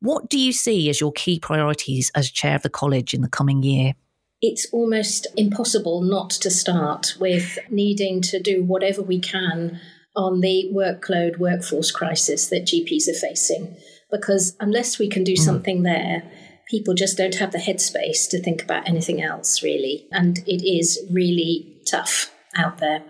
What 0.01 0.29
do 0.29 0.39
you 0.39 0.53
see 0.53 0.89
as 0.91 1.01
your 1.01 1.13
key 1.13 1.39
priorities 1.39 2.11
as 2.15 2.31
chair 2.31 2.57
of 2.57 2.63
the 2.63 2.71
college 2.71 3.15
in 3.15 3.23
the 3.23 3.29
coming 3.29 3.63
year? 3.63 3.95
It's 4.43 4.69
almost 4.73 5.27
impossible 5.37 6.03
not 6.03 6.31
to 6.31 6.51
start 6.51 7.15
with 7.19 7.59
needing 7.71 8.21
to 8.23 8.39
do 8.39 8.63
whatever 8.63 9.03
we 9.03 9.19
can 9.19 9.81
on 10.15 10.41
the 10.41 10.71
workload 10.75 11.39
workforce 11.39 11.91
crisis 11.91 12.49
that 12.49 12.67
GPs 12.67 13.09
are 13.09 13.19
facing. 13.19 13.77
Because 14.11 14.55
unless 14.61 14.99
we 14.99 15.09
can 15.09 15.25
do 15.25 15.35
mm. 15.35 15.39
something 15.39 15.83
there, 15.83 16.23
people 16.69 16.95
just 16.95 17.17
don't 17.17 17.37
have 17.37 17.53
the 17.53 17.59
headspace 17.59 18.29
to 18.31 18.43
think 18.43 18.63
about 18.63 18.89
anything 18.89 19.23
else, 19.23 19.63
really. 19.63 20.07
And 20.13 20.39
it 20.47 20.67
is 20.67 21.01
really 21.11 21.81
tough 21.87 22.33
out 22.57 22.79
there 22.79 23.03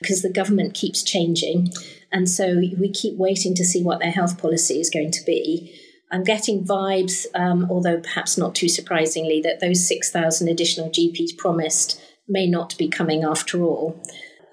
because 0.00 0.22
the 0.22 0.32
government 0.32 0.74
keeps 0.74 1.02
changing. 1.02 1.72
And 2.12 2.28
so 2.28 2.56
we 2.56 2.90
keep 2.92 3.16
waiting 3.16 3.54
to 3.54 3.64
see 3.64 3.82
what 3.82 4.00
their 4.00 4.10
health 4.10 4.38
policy 4.38 4.80
is 4.80 4.90
going 4.90 5.12
to 5.12 5.24
be. 5.24 5.74
I'm 6.10 6.24
getting 6.24 6.66
vibes, 6.66 7.26
um, 7.34 7.68
although 7.70 8.00
perhaps 8.00 8.36
not 8.36 8.54
too 8.54 8.68
surprisingly, 8.68 9.40
that 9.42 9.60
those 9.60 9.86
6,000 9.86 10.48
additional 10.48 10.90
GPs 10.90 11.36
promised 11.36 12.00
may 12.28 12.46
not 12.46 12.76
be 12.76 12.88
coming 12.88 13.24
after 13.24 13.62
all. 13.62 14.00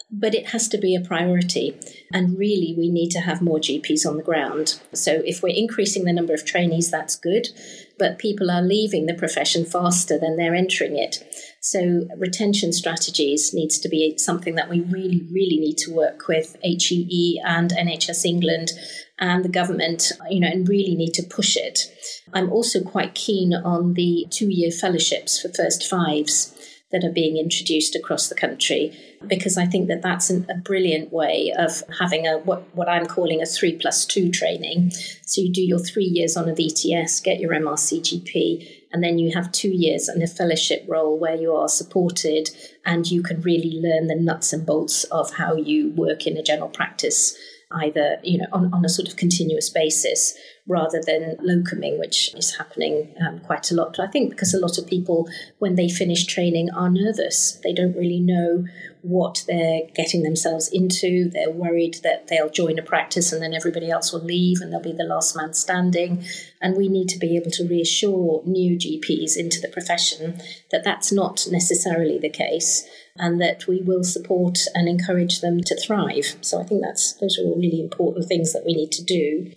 But 0.09 0.33
it 0.33 0.49
has 0.49 0.69
to 0.69 0.77
be 0.77 0.95
a 0.95 1.01
priority. 1.01 1.77
And 2.13 2.37
really, 2.37 2.73
we 2.77 2.89
need 2.89 3.09
to 3.09 3.19
have 3.19 3.41
more 3.41 3.59
GPs 3.59 4.05
on 4.07 4.15
the 4.15 4.23
ground. 4.23 4.79
So 4.93 5.21
if 5.25 5.43
we're 5.43 5.55
increasing 5.55 6.05
the 6.05 6.13
number 6.13 6.33
of 6.33 6.45
trainees, 6.45 6.89
that's 6.89 7.15
good 7.15 7.49
but 7.97 8.19
people 8.19 8.51
are 8.51 8.61
leaving 8.61 9.05
the 9.05 9.13
profession 9.13 9.65
faster 9.65 10.17
than 10.17 10.37
they're 10.37 10.55
entering 10.55 10.97
it. 10.97 11.23
So 11.61 12.07
retention 12.17 12.73
strategies 12.73 13.53
needs 13.53 13.79
to 13.79 13.89
be 13.89 14.17
something 14.17 14.55
that 14.55 14.69
we 14.69 14.81
really, 14.81 15.27
really 15.31 15.57
need 15.57 15.77
to 15.79 15.93
work 15.93 16.27
with 16.27 16.55
HEE 16.61 17.41
and 17.45 17.71
NHS 17.71 18.25
England 18.25 18.71
and 19.19 19.43
the 19.43 19.49
government, 19.49 20.11
you 20.29 20.39
know, 20.39 20.47
and 20.47 20.69
really 20.69 20.95
need 20.95 21.13
to 21.13 21.23
push 21.23 21.57
it. 21.57 21.91
I'm 22.33 22.51
also 22.51 22.83
quite 22.83 23.15
keen 23.15 23.53
on 23.53 23.93
the 23.93 24.27
two-year 24.29 24.71
fellowships 24.71 25.41
for 25.41 25.49
first 25.49 25.87
fives 25.87 26.53
that 26.91 27.03
are 27.03 27.11
being 27.11 27.35
introduced 27.35 27.95
across 27.95 28.29
the 28.29 28.35
country 28.35 28.97
because 29.27 29.57
I 29.57 29.65
think 29.65 29.89
that 29.89 30.01
that's 30.01 30.29
an, 30.29 30.45
a 30.49 30.55
brilliant 30.55 31.11
way 31.11 31.53
of 31.57 31.83
having 31.99 32.25
a 32.27 32.37
what, 32.37 32.63
what 32.75 32.87
I'm 32.87 33.05
calling 33.05 33.41
a 33.41 33.45
three 33.45 33.75
plus 33.75 34.05
two 34.05 34.31
training. 34.31 34.91
So 35.25 35.41
you 35.41 35.51
do 35.51 35.61
your 35.61 35.79
three 35.79 36.05
years 36.05 36.37
on 36.37 36.47
a 36.47 36.53
VTS, 36.53 37.21
get 37.23 37.41
your 37.41 37.51
MRCGP, 37.51 38.85
and 38.93 39.03
then 39.03 39.17
you 39.17 39.33
have 39.33 39.51
two 39.51 39.69
years 39.69 40.07
in 40.07 40.21
a 40.21 40.27
fellowship 40.27 40.85
role 40.87 41.19
where 41.19 41.35
you 41.35 41.53
are 41.53 41.67
supported 41.67 42.51
and 42.85 43.09
you 43.09 43.21
can 43.21 43.41
really 43.41 43.81
learn 43.81 44.07
the 44.07 44.15
nuts 44.15 44.53
and 44.53 44.65
bolts 44.65 45.03
of 45.05 45.33
how 45.33 45.55
you 45.55 45.91
work 45.91 46.25
in 46.25 46.37
a 46.37 46.43
general 46.43 46.69
practice 46.69 47.37
either 47.71 48.17
you 48.23 48.37
know 48.37 48.47
on, 48.53 48.73
on 48.73 48.85
a 48.85 48.89
sort 48.89 49.07
of 49.07 49.15
continuous 49.17 49.69
basis 49.69 50.37
rather 50.67 51.01
than 51.05 51.35
locuming 51.37 51.99
which 51.99 52.33
is 52.35 52.55
happening 52.55 53.13
um, 53.25 53.39
quite 53.39 53.71
a 53.71 53.75
lot. 53.75 53.99
I 53.99 54.07
think 54.07 54.29
because 54.31 54.53
a 54.53 54.59
lot 54.59 54.77
of 54.77 54.87
people 54.87 55.27
when 55.59 55.75
they 55.75 55.89
finish 55.89 56.25
training 56.25 56.69
are 56.71 56.89
nervous. 56.89 57.59
They 57.63 57.73
don't 57.73 57.95
really 57.95 58.19
know 58.19 58.65
what 59.01 59.43
they're 59.47 59.81
getting 59.95 60.23
themselves 60.23 60.69
into 60.69 61.29
they're 61.29 61.51
worried 61.51 61.95
that 62.03 62.27
they'll 62.27 62.49
join 62.49 62.77
a 62.79 62.83
practice 62.83 63.31
and 63.31 63.41
then 63.41 63.53
everybody 63.53 63.89
else 63.89 64.11
will 64.11 64.23
leave 64.23 64.61
and 64.61 64.71
they'll 64.71 64.81
be 64.81 64.91
the 64.91 65.03
last 65.03 65.35
man 65.35 65.53
standing 65.53 66.23
and 66.61 66.75
we 66.75 66.87
need 66.87 67.07
to 67.07 67.19
be 67.19 67.35
able 67.35 67.51
to 67.51 67.67
reassure 67.67 68.41
new 68.45 68.77
gps 68.77 69.37
into 69.37 69.59
the 69.61 69.69
profession 69.69 70.39
that 70.71 70.83
that's 70.83 71.11
not 71.11 71.47
necessarily 71.49 72.17
the 72.17 72.29
case 72.29 72.87
and 73.19 73.41
that 73.41 73.67
we 73.67 73.81
will 73.81 74.03
support 74.03 74.59
and 74.73 74.87
encourage 74.87 75.41
them 75.41 75.61
to 75.61 75.79
thrive. 75.79 76.35
So 76.41 76.61
I 76.61 76.63
think 76.63 76.81
that's 76.81 77.13
those 77.13 77.37
are 77.39 77.43
all 77.43 77.55
really 77.55 77.81
important 77.81 78.27
things 78.27 78.53
that 78.53 78.65
we 78.65 78.73
need 78.73 78.91
to 78.93 79.03
do. 79.03 79.51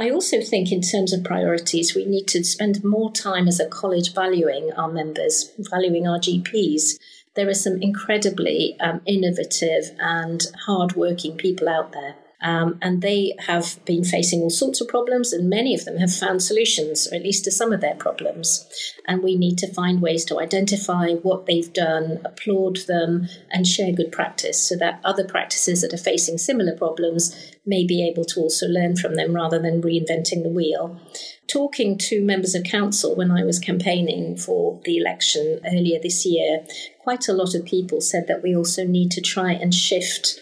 I 0.00 0.10
also 0.10 0.40
think, 0.40 0.70
in 0.70 0.80
terms 0.80 1.12
of 1.12 1.24
priorities, 1.24 1.94
we 1.94 2.04
need 2.04 2.28
to 2.28 2.44
spend 2.44 2.84
more 2.84 3.10
time 3.10 3.48
as 3.48 3.58
a 3.58 3.66
college 3.66 4.14
valuing 4.14 4.70
our 4.76 4.90
members, 4.90 5.50
valuing 5.58 6.06
our 6.06 6.20
GPs. 6.20 6.98
There 7.38 7.48
are 7.48 7.54
some 7.54 7.80
incredibly 7.80 8.76
um, 8.80 9.00
innovative 9.06 9.92
and 10.00 10.44
hardworking 10.66 11.36
people 11.36 11.68
out 11.68 11.92
there 11.92 12.16
um, 12.40 12.78
and 12.80 13.02
they 13.02 13.34
have 13.46 13.84
been 13.84 14.04
facing 14.04 14.42
all 14.42 14.50
sorts 14.50 14.80
of 14.80 14.86
problems, 14.86 15.32
and 15.32 15.50
many 15.50 15.74
of 15.74 15.84
them 15.84 15.96
have 15.96 16.14
found 16.14 16.42
solutions, 16.42 17.08
or 17.10 17.16
at 17.16 17.24
least 17.24 17.44
to 17.44 17.50
some 17.50 17.72
of 17.72 17.80
their 17.80 17.96
problems. 17.96 18.66
And 19.06 19.22
we 19.22 19.36
need 19.36 19.58
to 19.58 19.72
find 19.72 20.00
ways 20.00 20.24
to 20.26 20.38
identify 20.38 21.14
what 21.14 21.46
they've 21.46 21.72
done, 21.72 22.20
applaud 22.24 22.78
them, 22.86 23.28
and 23.50 23.66
share 23.66 23.92
good 23.92 24.12
practice 24.12 24.58
so 24.62 24.76
that 24.76 25.00
other 25.04 25.26
practices 25.26 25.80
that 25.82 25.92
are 25.92 25.98
facing 25.98 26.38
similar 26.38 26.76
problems 26.76 27.34
may 27.66 27.84
be 27.84 28.06
able 28.06 28.24
to 28.26 28.40
also 28.40 28.66
learn 28.66 28.96
from 28.96 29.16
them 29.16 29.34
rather 29.34 29.58
than 29.58 29.82
reinventing 29.82 30.44
the 30.44 30.48
wheel. 30.48 31.00
Talking 31.48 31.98
to 31.98 32.24
members 32.24 32.54
of 32.54 32.62
council 32.62 33.16
when 33.16 33.30
I 33.32 33.42
was 33.42 33.58
campaigning 33.58 34.36
for 34.36 34.80
the 34.84 34.96
election 34.96 35.60
earlier 35.66 35.98
this 36.00 36.24
year, 36.24 36.64
quite 37.00 37.26
a 37.26 37.32
lot 37.32 37.54
of 37.54 37.64
people 37.64 38.00
said 38.00 38.26
that 38.28 38.42
we 38.42 38.54
also 38.54 38.84
need 38.84 39.10
to 39.12 39.20
try 39.20 39.52
and 39.52 39.74
shift 39.74 40.38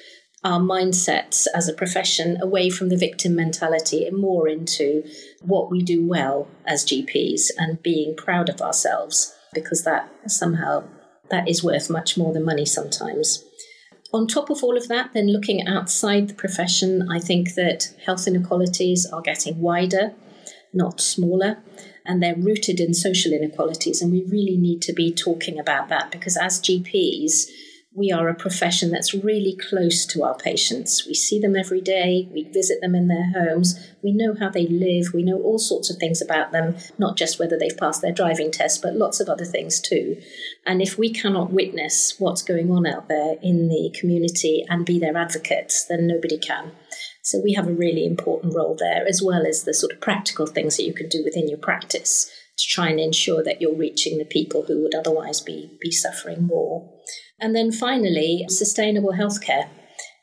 our 0.47 0.61
mindsets 0.61 1.49
as 1.57 1.69
a 1.69 1.75
profession 1.75 2.41
away 2.41 2.71
from 2.71 2.89
the 2.89 2.97
victim 2.97 3.35
mentality 3.35 4.07
and 4.07 4.17
more 4.17 4.49
into 4.49 5.03
what 5.43 5.73
we 5.73 5.83
do 5.83 6.07
well 6.07 6.47
as 6.65 6.85
GPs 6.85 7.51
and 7.59 7.83
being 7.83 8.15
proud 8.15 8.49
of 8.49 8.63
ourselves 8.63 9.35
because 9.53 9.83
that 9.83 10.09
somehow 10.29 10.85
that 11.31 11.49
is 11.49 11.65
worth 11.65 11.91
much 11.91 12.17
more 12.17 12.33
than 12.33 12.45
money 12.45 12.65
sometimes. 12.65 13.45
On 14.13 14.29
top 14.29 14.49
of 14.49 14.63
all 14.63 14.77
of 14.77 14.87
that, 14.87 15.13
then 15.15 15.33
looking 15.33 15.67
outside 15.67 16.29
the 16.29 16.35
profession, 16.35 17.11
I 17.11 17.19
think 17.19 17.55
that 17.55 17.93
health 18.05 18.29
inequalities 18.29 19.05
are 19.05 19.21
getting 19.21 19.59
wider, 19.61 20.15
not 20.73 21.01
smaller, 21.01 21.59
and 22.05 22.23
they're 22.23 22.37
rooted 22.37 22.79
in 22.79 22.95
social 22.95 23.33
inequalities. 23.33 24.01
And 24.01 24.13
we 24.13 24.23
really 24.23 24.57
need 24.57 24.81
to 24.83 24.93
be 24.93 25.13
talking 25.13 25.59
about 25.59 25.89
that 25.89 26.13
because 26.13 26.37
as 26.37 26.61
GPs, 26.61 27.51
we 27.97 28.13
are 28.13 28.29
a 28.29 28.35
profession 28.35 28.91
that's 28.91 29.15
really 29.15 29.57
close 29.57 30.05
to 30.05 30.23
our 30.23 30.37
patients. 30.37 31.07
We 31.07 31.15
see 31.15 31.41
them 31.41 31.57
every 31.57 31.81
day, 31.81 32.29
we 32.31 32.45
visit 32.45 32.83
them 32.83 32.95
in 32.95 33.09
their 33.09 33.33
homes, 33.33 33.91
we 34.03 34.13
know 34.13 34.35
how 34.39 34.51
they 34.51 34.67
live, 34.67 35.15
we 35.15 35.23
know 35.23 35.41
all 35.41 35.59
sorts 35.59 35.89
of 35.89 35.97
things 35.97 36.21
about 36.21 36.53
them, 36.53 36.77
not 36.99 37.17
just 37.17 37.39
whether 37.39 37.59
they've 37.59 37.77
passed 37.77 38.03
their 38.03 38.13
driving 38.13 38.51
test, 38.51 38.83
but 38.83 38.97
lots 38.97 39.19
of 39.19 39.31
other 39.31 39.47
things 39.47 39.81
too. 39.81 40.21
And 40.67 40.83
if 40.83 40.99
we 40.99 41.11
cannot 41.11 41.53
witness 41.53 42.17
what's 42.19 42.43
going 42.43 42.71
on 42.71 42.87
out 42.87 43.09
there 43.09 43.37
in 43.43 43.69
the 43.69 43.91
community 43.99 44.63
and 44.69 44.85
be 44.85 44.99
their 44.99 45.17
advocates, 45.17 45.87
then 45.87 46.07
nobody 46.07 46.37
can. 46.37 46.73
So 47.23 47.41
we 47.43 47.55
have 47.55 47.67
a 47.67 47.73
really 47.73 48.05
important 48.05 48.55
role 48.55 48.77
there, 48.79 49.07
as 49.09 49.23
well 49.25 49.47
as 49.47 49.65
the 49.65 49.73
sort 49.73 49.93
of 49.93 50.03
practical 50.03 50.47
things 50.47 50.77
that 50.77 50.85
you 50.85 50.93
can 50.93 51.09
do 51.09 51.23
within 51.25 51.49
your 51.49 51.59
practice 51.59 52.31
to 52.59 52.67
try 52.69 52.89
and 52.89 53.01
ensure 53.01 53.43
that 53.43 53.63
you're 53.63 53.75
reaching 53.75 54.19
the 54.19 54.25
people 54.27 54.65
who 54.67 54.83
would 54.83 54.95
otherwise 54.95 55.41
be, 55.41 55.77
be 55.81 55.91
suffering 55.91 56.47
more. 56.47 56.96
And 57.41 57.55
then 57.55 57.71
finally, 57.73 58.45
sustainable 58.49 59.13
healthcare. 59.13 59.69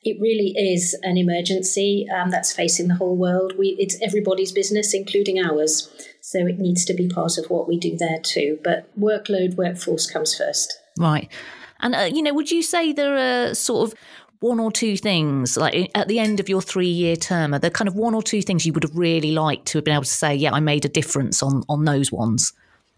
It 0.03 0.19
really 0.19 0.53
is 0.57 0.97
an 1.03 1.17
emergency 1.17 2.07
um, 2.13 2.29
that's 2.29 2.51
facing 2.51 2.87
the 2.89 2.95
whole 2.95 3.15
world. 3.15 3.53
We, 3.57 3.75
it's 3.79 4.01
everybody's 4.01 4.51
business, 4.51 4.93
including 4.93 5.39
ours. 5.39 5.89
So 6.21 6.39
it 6.45 6.59
needs 6.59 6.83
to 6.85 6.93
be 6.93 7.07
part 7.07 7.37
of 7.37 7.45
what 7.49 7.67
we 7.67 7.77
do 7.77 7.95
there 7.95 8.19
too. 8.19 8.59
But 8.63 8.89
workload, 8.99 9.55
workforce 9.55 10.09
comes 10.09 10.35
first. 10.35 10.77
Right. 10.97 11.31
And, 11.79 11.95
uh, 11.95 12.09
you 12.11 12.21
know, 12.21 12.33
would 12.33 12.51
you 12.51 12.63
say 12.63 12.91
there 12.91 13.15
are 13.15 13.53
sort 13.53 13.89
of 13.91 13.99
one 14.39 14.59
or 14.59 14.71
two 14.71 14.97
things, 14.97 15.55
like 15.55 15.89
at 15.95 16.09
the 16.09 16.19
end 16.19 16.41
of 16.41 16.49
your 16.49 16.61
three 16.61 16.89
year 16.89 17.15
term, 17.15 17.53
are 17.53 17.59
there 17.59 17.69
kind 17.69 17.87
of 17.87 17.95
one 17.95 18.13
or 18.13 18.21
two 18.21 18.41
things 18.41 18.65
you 18.65 18.73
would 18.73 18.83
have 18.83 18.97
really 18.97 19.31
liked 19.31 19.67
to 19.67 19.77
have 19.77 19.85
been 19.85 19.93
able 19.93 20.03
to 20.03 20.09
say, 20.09 20.35
yeah, 20.35 20.51
I 20.51 20.59
made 20.59 20.83
a 20.83 20.89
difference 20.89 21.41
on, 21.41 21.63
on 21.69 21.85
those 21.85 22.11
ones? 22.11 22.51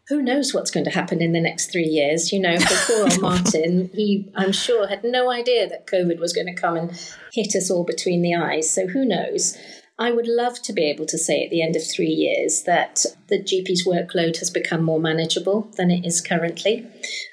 Who 0.08 0.22
knows 0.22 0.54
what's 0.54 0.72
going 0.72 0.86
to 0.86 0.92
happen 0.92 1.22
in 1.22 1.32
the 1.32 1.42
next 1.42 1.72
three 1.72 1.86
years? 1.86 2.32
You 2.32 2.40
know, 2.40 2.58
for 2.58 2.94
poor 2.94 3.04
old 3.04 3.22
Martin, 3.22 3.90
he, 3.94 4.32
I'm 4.36 4.52
sure, 4.52 4.88
had 4.88 5.04
no 5.04 5.32
idea 5.32 5.68
that 5.68 5.88
COVID 5.88 6.20
was 6.20 6.34
going 6.34 6.48
to 6.48 6.54
come 6.54 6.78
and 6.78 6.92
hit 7.34 7.56
us 7.56 7.72
all 7.72 7.84
between 7.84 8.22
the 8.22 8.36
eyes. 8.36 8.70
So 8.70 8.88
who 8.88 9.06
knows? 9.06 9.58
I 9.98 10.12
would 10.12 10.28
love 10.28 10.62
to 10.64 10.74
be 10.74 10.84
able 10.90 11.06
to 11.06 11.18
say 11.18 11.44
at 11.44 11.50
the 11.50 11.62
end 11.62 11.76
of 11.78 11.82
three 11.88 12.10
years 12.10 12.64
that 12.64 13.06
the 13.28 13.42
GP's 13.42 13.88
workload 13.88 14.38
has 14.40 14.50
become 14.50 14.84
more 14.84 15.00
manageable 15.00 15.72
than 15.78 15.90
it 15.90 16.06
is 16.06 16.20
currently. 16.20 16.86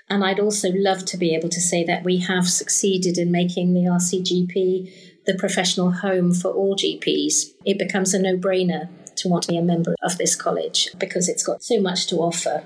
And 0.09 0.25
I'd 0.25 0.39
also 0.39 0.71
love 0.73 1.05
to 1.07 1.17
be 1.17 1.35
able 1.35 1.49
to 1.49 1.61
say 1.61 1.83
that 1.85 2.05
we 2.05 2.19
have 2.19 2.49
succeeded 2.49 3.19
in 3.19 3.33
making 3.33 3.75
the 3.75 3.91
RCGP 3.91 5.11
the 5.27 5.35
professional 5.35 5.91
home 5.91 6.33
for 6.33 6.53
all 6.53 6.77
GPs. 6.77 7.51
It 7.65 7.79
becomes 7.79 8.15
a 8.15 8.23
no 8.23 8.37
brainer 8.37 8.89
to 9.17 9.29
want 9.29 9.45
to 9.45 9.53
be 9.53 9.59
a 9.59 9.63
member 9.63 9.95
of 10.03 10.19
this 10.19 10.35
college 10.35 10.89
because 10.99 11.29
it's 11.29 11.43
got 11.43 11.63
so 11.63 11.81
much 11.81 12.07
to 12.09 12.17
offer. 12.17 12.65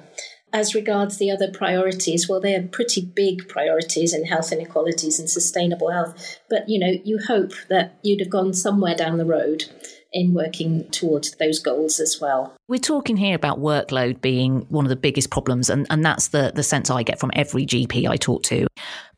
As 0.53 0.75
regards 0.75 1.19
the 1.19 1.31
other 1.31 1.51
priorities, 1.51 2.29
well, 2.29 2.41
they 2.41 2.55
are 2.55 2.63
pretty 2.63 3.03
big 3.03 3.49
priorities 3.49 4.15
in 4.15 4.25
health 4.25 4.53
inequalities 4.53 5.19
and 5.19 5.29
sustainable 5.29 5.91
health. 5.91 6.39
But, 6.49 6.69
you 6.69 6.79
know, 6.79 6.93
you 7.05 7.19
hope 7.19 7.53
that 7.69 7.99
you'd 8.03 8.21
have 8.21 8.31
gone 8.31 8.55
somewhere 8.55 8.95
down 8.95 9.19
the 9.19 9.27
road 9.27 9.65
in 10.13 10.33
working 10.33 10.89
towards 10.91 11.33
those 11.33 11.59
goals 11.59 12.01
as 12.01 12.19
well. 12.21 12.57
We're 12.69 12.79
talking 12.79 13.19
here 13.19 13.35
about 13.35 13.61
workload 13.61 14.23
being 14.23 14.61
one 14.71 14.87
of 14.87 14.89
the 14.89 14.97
biggest 14.97 15.31
problems, 15.31 15.69
and, 15.69 15.87
and 15.91 16.03
that's 16.03 16.29
the, 16.29 16.53
the 16.55 16.63
sense 16.63 16.91
I 16.91 17.03
get 17.03 17.21
from 17.21 17.33
every 17.35 17.67
GP 17.67 18.09
I 18.09 18.17
talk 18.17 18.43
to. 18.45 18.67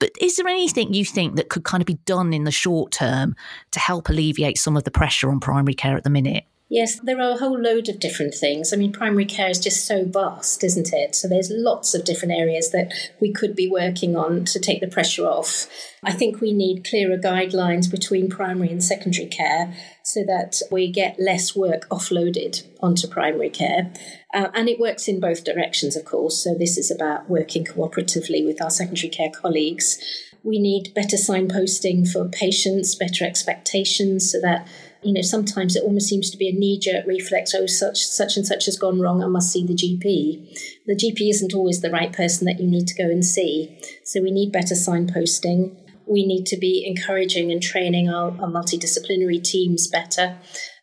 But 0.01 0.11
is 0.21 0.37
there 0.37 0.49
anything 0.49 0.93
you 0.93 1.05
think 1.05 1.37
that 1.37 1.51
could 1.51 1.63
kind 1.63 1.81
of 1.81 1.87
be 1.87 2.01
done 2.05 2.33
in 2.33 2.45
the 2.45 2.51
short 2.51 2.91
term 2.91 3.37
to 3.71 3.79
help 3.79 4.09
alleviate 4.09 4.59
some 4.59 4.77
of 4.77 4.83
the 4.83 4.91
pressure 4.91 5.31
on 5.31 5.39
primary 5.39 5.75
care 5.75 5.97
at 5.97 6.03
the 6.03 6.11
minute? 6.11 6.45
Yes, 6.71 7.01
there 7.01 7.19
are 7.19 7.31
a 7.31 7.39
whole 7.39 7.59
load 7.59 7.89
of 7.89 7.99
different 7.99 8.35
things. 8.35 8.75
I 8.75 8.77
mean, 8.77 8.93
primary 8.93 9.25
care 9.25 9.49
is 9.49 9.59
just 9.59 9.87
so 9.87 10.05
vast, 10.05 10.63
isn't 10.63 10.93
it? 10.93 11.15
So 11.17 11.27
there's 11.27 11.51
lots 11.51 11.95
of 11.95 12.05
different 12.05 12.35
areas 12.35 12.73
that 12.73 12.93
we 13.21 13.33
could 13.33 13.57
be 13.57 13.71
working 13.71 14.17
on 14.17 14.45
to 14.45 14.61
take 14.61 14.81
the 14.81 14.87
pressure 14.87 15.27
off. 15.27 15.67
I 16.05 16.13
think 16.13 16.43
we 16.43 16.53
need 16.53 16.85
clearer 16.85 17.17
guidelines 17.17 17.91
between 17.91 18.29
primary 18.29 18.71
and 18.71 18.85
secondary 18.85 19.29
care 19.29 19.75
so 20.03 20.25
that 20.25 20.61
we 20.71 20.93
get 20.93 21.19
less 21.19 21.57
work 21.57 21.89
offloaded 21.89 22.63
onto 22.81 23.09
primary 23.09 23.51
care. 23.51 23.91
Uh, 24.35 24.49
and 24.53 24.69
it 24.69 24.79
works 24.79 25.09
in 25.09 25.21
both 25.21 25.45
directions, 25.45 25.97
of 25.97 26.05
course. 26.05 26.45
So 26.45 26.55
this 26.55 26.77
is 26.77 26.91
about 26.91 27.31
working 27.31 27.65
cooperatively 27.65 28.45
with 28.45 28.61
our 28.61 28.71
secondary 28.71 29.09
care 29.09 29.31
colleagues. 29.31 29.99
We 30.43 30.59
need 30.59 30.93
better 30.95 31.17
signposting 31.17 32.11
for 32.13 32.29
patients, 32.29 32.95
better 32.95 33.25
expectations 33.25 34.31
so 34.31 34.39
that 34.43 34.69
you 35.03 35.13
know, 35.13 35.23
sometimes 35.23 35.77
it 35.77 35.85
almost 35.85 36.09
seems 36.09 36.31
to 36.31 36.37
be 36.37 36.49
a 36.49 36.53
knee 36.53 36.79
jerk 36.79 37.07
reflex. 37.07 37.55
Oh, 37.55 37.67
such 37.67 38.05
such 38.05 38.37
and 38.37 38.47
such 38.47 38.67
has 38.67 38.77
gone 38.77 39.01
wrong. 39.01 39.23
I 39.23 39.29
must 39.29 39.53
see 39.53 39.65
the 39.65 39.75
GP. 39.75 40.83
The 40.87 40.97
GP 40.97 41.31
isn't 41.31 41.55
always 41.55 41.81
the 41.81 41.91
right 41.91 42.13
person 42.13 42.47
that 42.47 42.61
you 42.61 42.67
need 42.67 42.87
to 42.89 43.01
go 43.01 43.09
and 43.09 43.25
see. 43.25 43.79
So 44.05 44.21
we 44.21 44.31
need 44.31 44.53
better 44.53 44.75
signposting. 44.75 45.77
We 46.07 46.27
need 46.27 46.47
to 46.47 46.57
be 46.57 46.85
encouraging 46.87 47.53
and 47.53 47.63
training 47.63 48.09
our, 48.09 48.31
our 48.31 48.49
multidisciplinary 48.49 49.43
teams 49.43 49.87
better. 49.87 50.39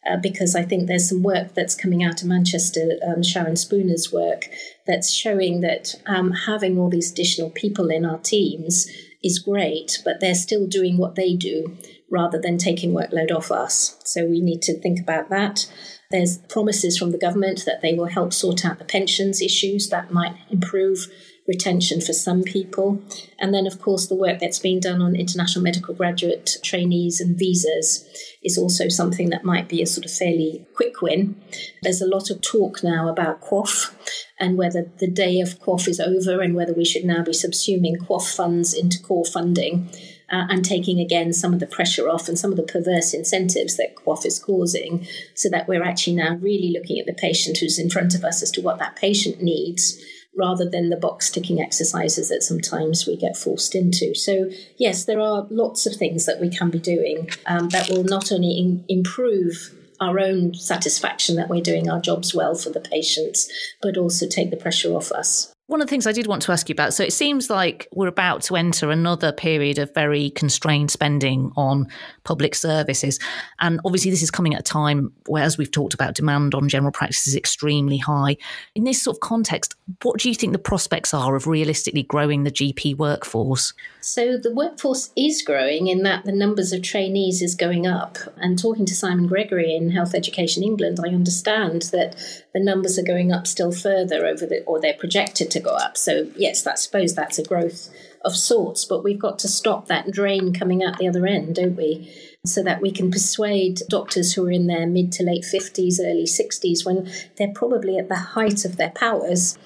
Uh, 0.08 0.18
because 0.18 0.56
I 0.56 0.62
think 0.62 0.88
there's 0.88 1.10
some 1.10 1.24
work 1.24 1.56
that's 1.56 1.74
coming 1.74 2.04
out 2.04 2.22
of 2.22 2.28
Manchester, 2.28 2.92
um, 3.08 3.24
Sharon 3.24 3.56
Spooner's 3.56 4.14
work, 4.14 4.48
that's 4.86 5.12
showing 5.12 5.62
that 5.62 5.96
um, 6.06 6.30
having 6.32 6.78
all 6.78 6.92
these 6.92 7.12
additional 7.12 7.50
people 7.50 7.90
in 7.90 8.06
our 8.06 8.20
teams 8.20 8.88
is 9.24 9.40
great, 9.40 10.04
but 10.06 10.20
they're 10.20 10.36
still 10.36 10.68
doing 10.68 11.00
what 11.00 11.16
they 11.16 11.34
do 11.34 11.76
rather 12.16 12.40
than 12.40 12.58
taking 12.58 12.94
workload 12.94 13.30
off 13.30 13.52
us. 13.52 13.98
So 14.06 14.26
we 14.26 14.40
need 14.40 14.62
to 14.64 14.80
think 14.80 15.02
about 15.02 15.30
that. 15.30 15.70
There's 16.12 16.38
promises 16.38 16.98
from 16.98 17.12
the 17.12 17.18
government 17.18 17.66
that 17.66 17.82
they 17.82 17.94
will 17.94 18.06
help 18.08 18.32
sort 18.32 18.64
out 18.66 18.80
the 18.80 18.86
pensions 18.86 19.42
issues 19.42 19.90
that 19.90 20.14
might 20.14 20.36
improve 20.50 21.08
retention 21.48 22.00
for 22.02 22.14
some 22.14 22.42
people. 22.42 23.04
And 23.38 23.54
then, 23.54 23.68
of 23.68 23.80
course, 23.82 24.08
the 24.08 24.16
work 24.16 24.40
that's 24.40 24.60
being 24.60 24.80
done 24.80 25.02
on 25.02 25.16
international 25.16 25.64
medical 25.64 25.94
graduate 25.94 26.58
trainees 26.64 27.20
and 27.20 27.38
visas 27.38 28.08
is 28.42 28.58
also 28.58 28.88
something 28.88 29.30
that 29.30 29.44
might 29.44 29.68
be 29.68 29.82
a 29.82 29.86
sort 29.86 30.06
of 30.06 30.12
fairly 30.12 30.66
quick 30.74 31.02
win. 31.02 31.36
There's 31.82 32.02
a 32.02 32.08
lot 32.08 32.30
of 32.30 32.42
talk 32.42 32.84
now 32.84 33.10
about 33.10 33.42
QOF 33.42 33.94
and 34.40 34.58
whether 34.58 34.90
the 34.98 35.12
day 35.12 35.40
of 35.40 35.60
QOF 35.60 35.88
is 35.88 36.00
over 36.00 36.42
and 36.42 36.56
whether 36.56 36.74
we 36.74 36.86
should 36.86 37.06
now 37.06 37.24
be 37.24 37.32
subsuming 37.32 37.98
QOF 37.98 38.36
funds 38.36 38.74
into 38.74 39.02
core 39.02 39.26
funding. 39.26 39.90
Uh, 40.32 40.48
and 40.50 40.66
taking 40.66 41.00
again 41.00 41.32
some 41.32 41.54
of 41.54 41.60
the 41.60 41.68
pressure 41.68 42.10
off 42.10 42.28
and 42.28 42.40
some 42.40 42.50
of 42.50 42.58
the 42.58 42.64
perverse 42.64 43.14
incentives 43.14 43.78
that 43.78 43.96
QOF 43.96 44.26
is 44.26 44.40
causing, 44.40 45.06
so 45.36 45.50
that 45.50 45.68
we're 45.68 45.84
actually 45.84 46.16
now 46.16 46.34
really 46.36 46.72
looking 46.72 46.98
at 47.00 47.06
the 47.06 47.14
patient 47.14 47.60
who's 47.60 47.78
in 47.78 47.92
front 47.92 48.16
of 48.16 48.24
us 48.24 48.42
as 48.42 48.50
to 48.50 48.62
what 48.62 48.80
that 48.80 48.96
patient 48.96 49.40
needs 49.40 50.04
rather 50.36 50.70
than 50.70 50.90
the 50.90 50.98
box 50.98 51.30
ticking 51.30 51.62
exercises 51.62 52.30
that 52.30 52.44
sometimes 52.44 53.08
we 53.08 53.16
get 53.16 53.38
forced 53.38 53.74
into. 53.74 54.14
So, 54.14 54.50
yes, 54.78 55.06
there 55.06 55.20
are 55.20 55.48
lots 55.50 55.86
of 55.86 55.96
things 55.96 56.26
that 56.26 56.42
we 56.42 56.50
can 56.50 56.70
be 56.70 56.80
doing 56.80 57.30
um, 57.46 57.70
that 57.70 57.90
will 57.90 58.04
not 58.04 58.32
only 58.32 58.52
in- 58.58 58.86
improve 58.90 59.74
our 60.02 60.20
own 60.20 60.54
satisfaction 60.54 61.38
that 61.38 61.50
we're 61.50 61.62
doing 61.62 61.90
our 61.90 62.02
jobs 62.02 62.36
well 62.36 62.56
for 62.56 62.70
the 62.70 62.82
patients, 62.82 63.50
but 63.82 63.98
also 63.98 64.28
take 64.28 64.50
the 64.50 64.58
pressure 64.58 64.94
off 64.94 65.12
us. 65.12 65.55
One 65.68 65.82
of 65.82 65.88
the 65.88 65.90
things 65.90 66.06
I 66.06 66.12
did 66.12 66.28
want 66.28 66.44
to 66.44 66.52
ask 66.52 66.70
you 66.70 66.74
about 66.74 66.94
so 66.94 67.04
it 67.04 67.12
seems 67.12 67.50
like 67.50 67.88
we're 67.92 68.08
about 68.08 68.44
to 68.44 68.56
enter 68.56 68.92
another 68.92 69.32
period 69.32 69.80
of 69.80 69.92
very 69.96 70.30
constrained 70.30 70.92
spending 70.92 71.52
on 71.58 71.88
public 72.24 72.54
services. 72.54 73.18
And 73.60 73.80
obviously, 73.84 74.12
this 74.12 74.22
is 74.22 74.30
coming 74.30 74.54
at 74.54 74.60
a 74.60 74.64
time 74.64 75.12
where, 75.26 75.42
as 75.42 75.58
we've 75.58 75.72
talked 75.72 75.96
about, 75.96 76.14
demand 76.14 76.54
on 76.54 76.70
general 76.70 76.92
practice 76.92 77.26
is 77.26 77.36
extremely 77.36 77.98
high. 77.98 78.38
In 78.76 78.84
this 78.84 79.02
sort 79.02 79.18
of 79.18 79.22
context, 79.22 79.74
what 80.04 80.20
do 80.20 80.30
you 80.30 80.36
think 80.36 80.54
the 80.54 80.60
prospects 80.60 81.16
are 81.16 81.36
of 81.36 81.48
realistically 81.48 82.04
growing 82.04 82.44
the 82.44 82.52
GP 82.52 82.98
workforce? 82.98 83.74
So, 84.08 84.38
the 84.38 84.54
workforce 84.54 85.10
is 85.16 85.42
growing 85.42 85.88
in 85.88 86.04
that 86.04 86.26
the 86.26 86.32
numbers 86.32 86.72
of 86.72 86.84
trainees 86.84 87.42
is 87.42 87.56
going 87.56 87.88
up. 87.88 88.20
And 88.38 88.56
talking 88.56 88.86
to 88.86 88.94
Simon 88.94 89.26
Gregory 89.26 89.76
in 89.76 89.90
Health 89.90 90.14
Education 90.14 90.62
England, 90.62 91.00
I 91.04 91.08
understand 91.10 91.82
that 91.92 92.16
the 92.54 92.60
numbers 92.60 93.00
are 93.00 93.04
going 93.04 93.32
up 93.32 93.48
still 93.48 93.72
further 93.72 94.28
over 94.28 94.46
the, 94.46 94.64
or 94.66 94.80
they're 94.80 94.94
projected 94.94 95.50
to 95.50 95.60
go 95.60 95.72
up. 95.72 95.98
So, 95.98 96.30
yes, 96.36 96.68
I 96.68 96.76
suppose 96.76 97.16
that's 97.16 97.40
a 97.40 97.44
growth 97.44 97.90
of 98.24 98.36
sorts, 98.36 98.86
but 98.86 99.04
we've 99.04 99.18
got 99.18 99.40
to 99.40 99.48
stop 99.48 99.88
that 99.88 100.12
drain 100.12 100.54
coming 100.54 100.84
out 100.84 101.00
the 101.00 101.08
other 101.08 101.26
end, 101.26 101.56
don't 101.56 101.76
we? 101.76 102.14
So 102.46 102.62
that 102.62 102.82
we 102.82 102.92
can 102.92 103.10
persuade 103.10 103.82
doctors 103.90 104.34
who 104.34 104.46
are 104.46 104.52
in 104.52 104.68
their 104.68 104.86
mid 104.86 105.14
to 105.14 105.24
late 105.24 105.46
50s, 105.52 106.00
early 106.00 106.26
60s, 106.26 106.86
when 106.86 107.10
they're 107.40 107.54
probably 107.56 107.98
at 107.98 108.10
the 108.10 108.18
height 108.18 108.66
of 108.66 108.78
their 108.78 108.92
powers, 108.92 109.58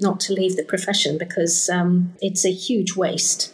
not 0.00 0.18
to 0.20 0.32
leave 0.32 0.56
the 0.56 0.64
profession 0.64 1.18
because 1.18 1.68
um, 1.68 2.14
it's 2.22 2.46
a 2.46 2.52
huge 2.52 2.96
waste. 2.96 3.52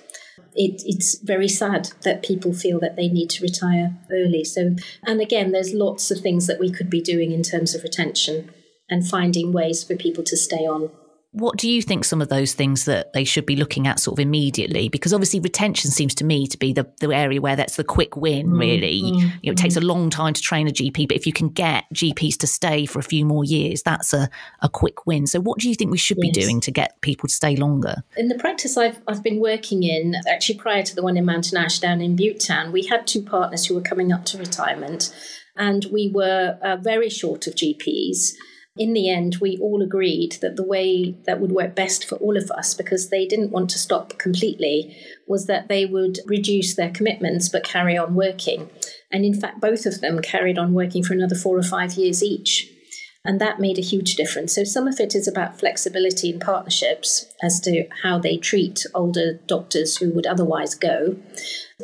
It, 0.61 0.83
it's 0.85 1.19
very 1.21 1.47
sad 1.47 1.91
that 2.03 2.25
people 2.25 2.53
feel 2.53 2.81
that 2.81 2.97
they 2.97 3.07
need 3.09 3.31
to 3.31 3.45
retire 3.45 3.97
early. 4.11 4.43
So, 4.43 4.75
and 5.07 5.21
again, 5.21 5.53
there's 5.53 5.73
lots 5.73 6.11
of 6.11 6.19
things 6.21 6.49
that 6.49 6.59
we 6.59 6.69
could 6.69 6.91
be 6.91 7.01
doing 7.01 7.31
in 7.31 7.45
terms 7.45 7.77
of 7.77 7.85
retention 7.85 8.51
and 8.91 9.07
finding 9.07 9.53
ways 9.53 9.85
for 9.85 9.95
people 9.95 10.25
to 10.25 10.37
stay 10.37 10.67
on. 10.67 10.91
What 11.33 11.59
do 11.59 11.69
you 11.69 11.83
think 11.83 12.05
some 12.05 12.23
of 12.23 12.31
those 12.31 12.55
things 12.55 12.87
that 12.87 13.13
they 13.13 13.25
should 13.25 13.45
be 13.45 13.55
looking 13.55 13.87
at 13.87 14.01
sort 14.01 14.19
of 14.19 14.23
immediately? 14.23 14.89
Because 14.89 15.13
obviously 15.13 15.41
retention 15.41 15.91
seems 15.91 16.15
to 16.17 16.25
me 16.25 16.47
to 16.47 16.57
be 16.57 16.73
the, 16.73 16.91
the 17.01 17.15
area 17.15 17.41
where 17.41 17.55
that's 17.55 17.77
the 17.77 17.85
quick 17.85 18.17
win, 18.17 18.49
mm, 18.49 18.59
really. 18.59 19.03
Mm, 19.03 19.21
you 19.43 19.51
know, 19.51 19.53
it 19.53 19.57
mm. 19.57 19.57
takes 19.57 19.77
a 19.77 19.81
long 19.83 20.09
time 20.09 20.33
to 20.33 20.41
train 20.41 20.67
a 20.67 20.71
GP, 20.71 21.07
but 21.07 21.17
if 21.17 21.27
you 21.27 21.35
can 21.35 21.51
get 21.51 21.85
GPs 21.93 22.39
to 22.39 22.47
stay 22.47 22.87
for 22.87 22.99
a 22.99 23.03
few 23.03 23.27
more 23.27 23.45
years, 23.45 23.83
that's 23.83 24.15
a, 24.15 24.31
a 24.63 24.71
quick 24.71 25.07
win. 25.07 25.27
So 25.27 25.39
what 25.39 25.59
do 25.59 25.69
you 25.69 25.75
think 25.75 25.91
we 25.91 25.99
should 25.99 26.17
yes. 26.23 26.33
be 26.33 26.41
doing 26.41 26.61
to 26.63 26.71
get 26.71 26.99
people 27.03 27.29
to 27.29 27.35
stay 27.35 27.57
longer? 27.57 27.97
In 28.17 28.29
the 28.29 28.39
practice 28.39 28.79
I've, 28.79 29.01
I've 29.07 29.23
been 29.23 29.39
working 29.39 29.83
in, 29.83 30.15
actually 30.27 30.59
prior 30.59 30.83
to 30.83 30.95
the 30.95 31.03
one 31.03 31.19
in 31.19 31.27
Mountain 31.27 31.59
Ash 31.59 31.79
down 31.79 32.01
in 32.01 32.17
Butetown, 32.17 32.73
we 32.73 32.87
had 32.87 33.07
two 33.07 33.23
partners 33.23 33.67
who 33.67 33.75
were 33.75 33.83
coming 33.83 34.13
up 34.13 34.25
to 34.27 34.39
retirement 34.39 35.15
and 35.59 35.85
we 35.93 36.11
were 36.15 36.59
uh, 36.63 36.77
very 36.77 37.11
short 37.11 37.47
of 37.47 37.55
GPs 37.55 38.33
in 38.79 38.93
the 38.93 39.11
end, 39.11 39.39
we 39.41 39.59
all 39.59 39.83
agreed 39.83 40.39
that 40.41 40.57
the 40.57 40.63
way 40.63 41.17
that 41.27 41.41
would 41.41 41.53
work 41.53 41.75
best 41.75 42.05
for 42.05 42.15
all 42.17 42.37
of 42.37 42.51
us, 42.53 42.75
because 42.75 43.11
they 43.11 43.27
didn't 43.27 43.51
want 43.51 43.71
to 43.71 43.79
stop 43.79 44.19
completely, 44.19 44.97
was 45.27 45.47
that 45.47 45.69
they 45.69 45.85
would 45.85 46.21
reduce 46.27 46.75
their 46.75 46.91
commitments 46.91 47.49
but 47.49 47.65
carry 47.65 47.99
on 47.99 48.15
working. 48.15 48.71
And 49.11 49.25
in 49.25 49.39
fact, 49.39 49.61
both 49.61 49.85
of 49.85 50.01
them 50.01 50.23
carried 50.23 50.59
on 50.59 50.75
working 50.75 51.03
for 51.03 51.13
another 51.13 51.35
four 51.35 51.59
or 51.59 51.63
five 51.63 51.95
years 51.95 52.23
each. 52.23 52.71
And 53.25 53.41
that 53.41 53.59
made 53.59 53.79
a 53.79 53.83
huge 53.83 54.15
difference. 54.15 54.55
So, 54.55 54.65
some 54.65 54.87
of 54.87 55.01
it 55.01 55.15
is 55.15 55.27
about 55.27 55.59
flexibility 55.59 56.31
in 56.31 56.39
partnerships 56.39 57.27
as 57.43 57.61
to 57.63 57.87
how 58.03 58.19
they 58.19 58.37
treat 58.37 58.87
older 58.95 59.41
doctors 59.47 59.97
who 59.97 60.11
would 60.11 60.27
otherwise 60.27 60.75
go. 60.75 61.17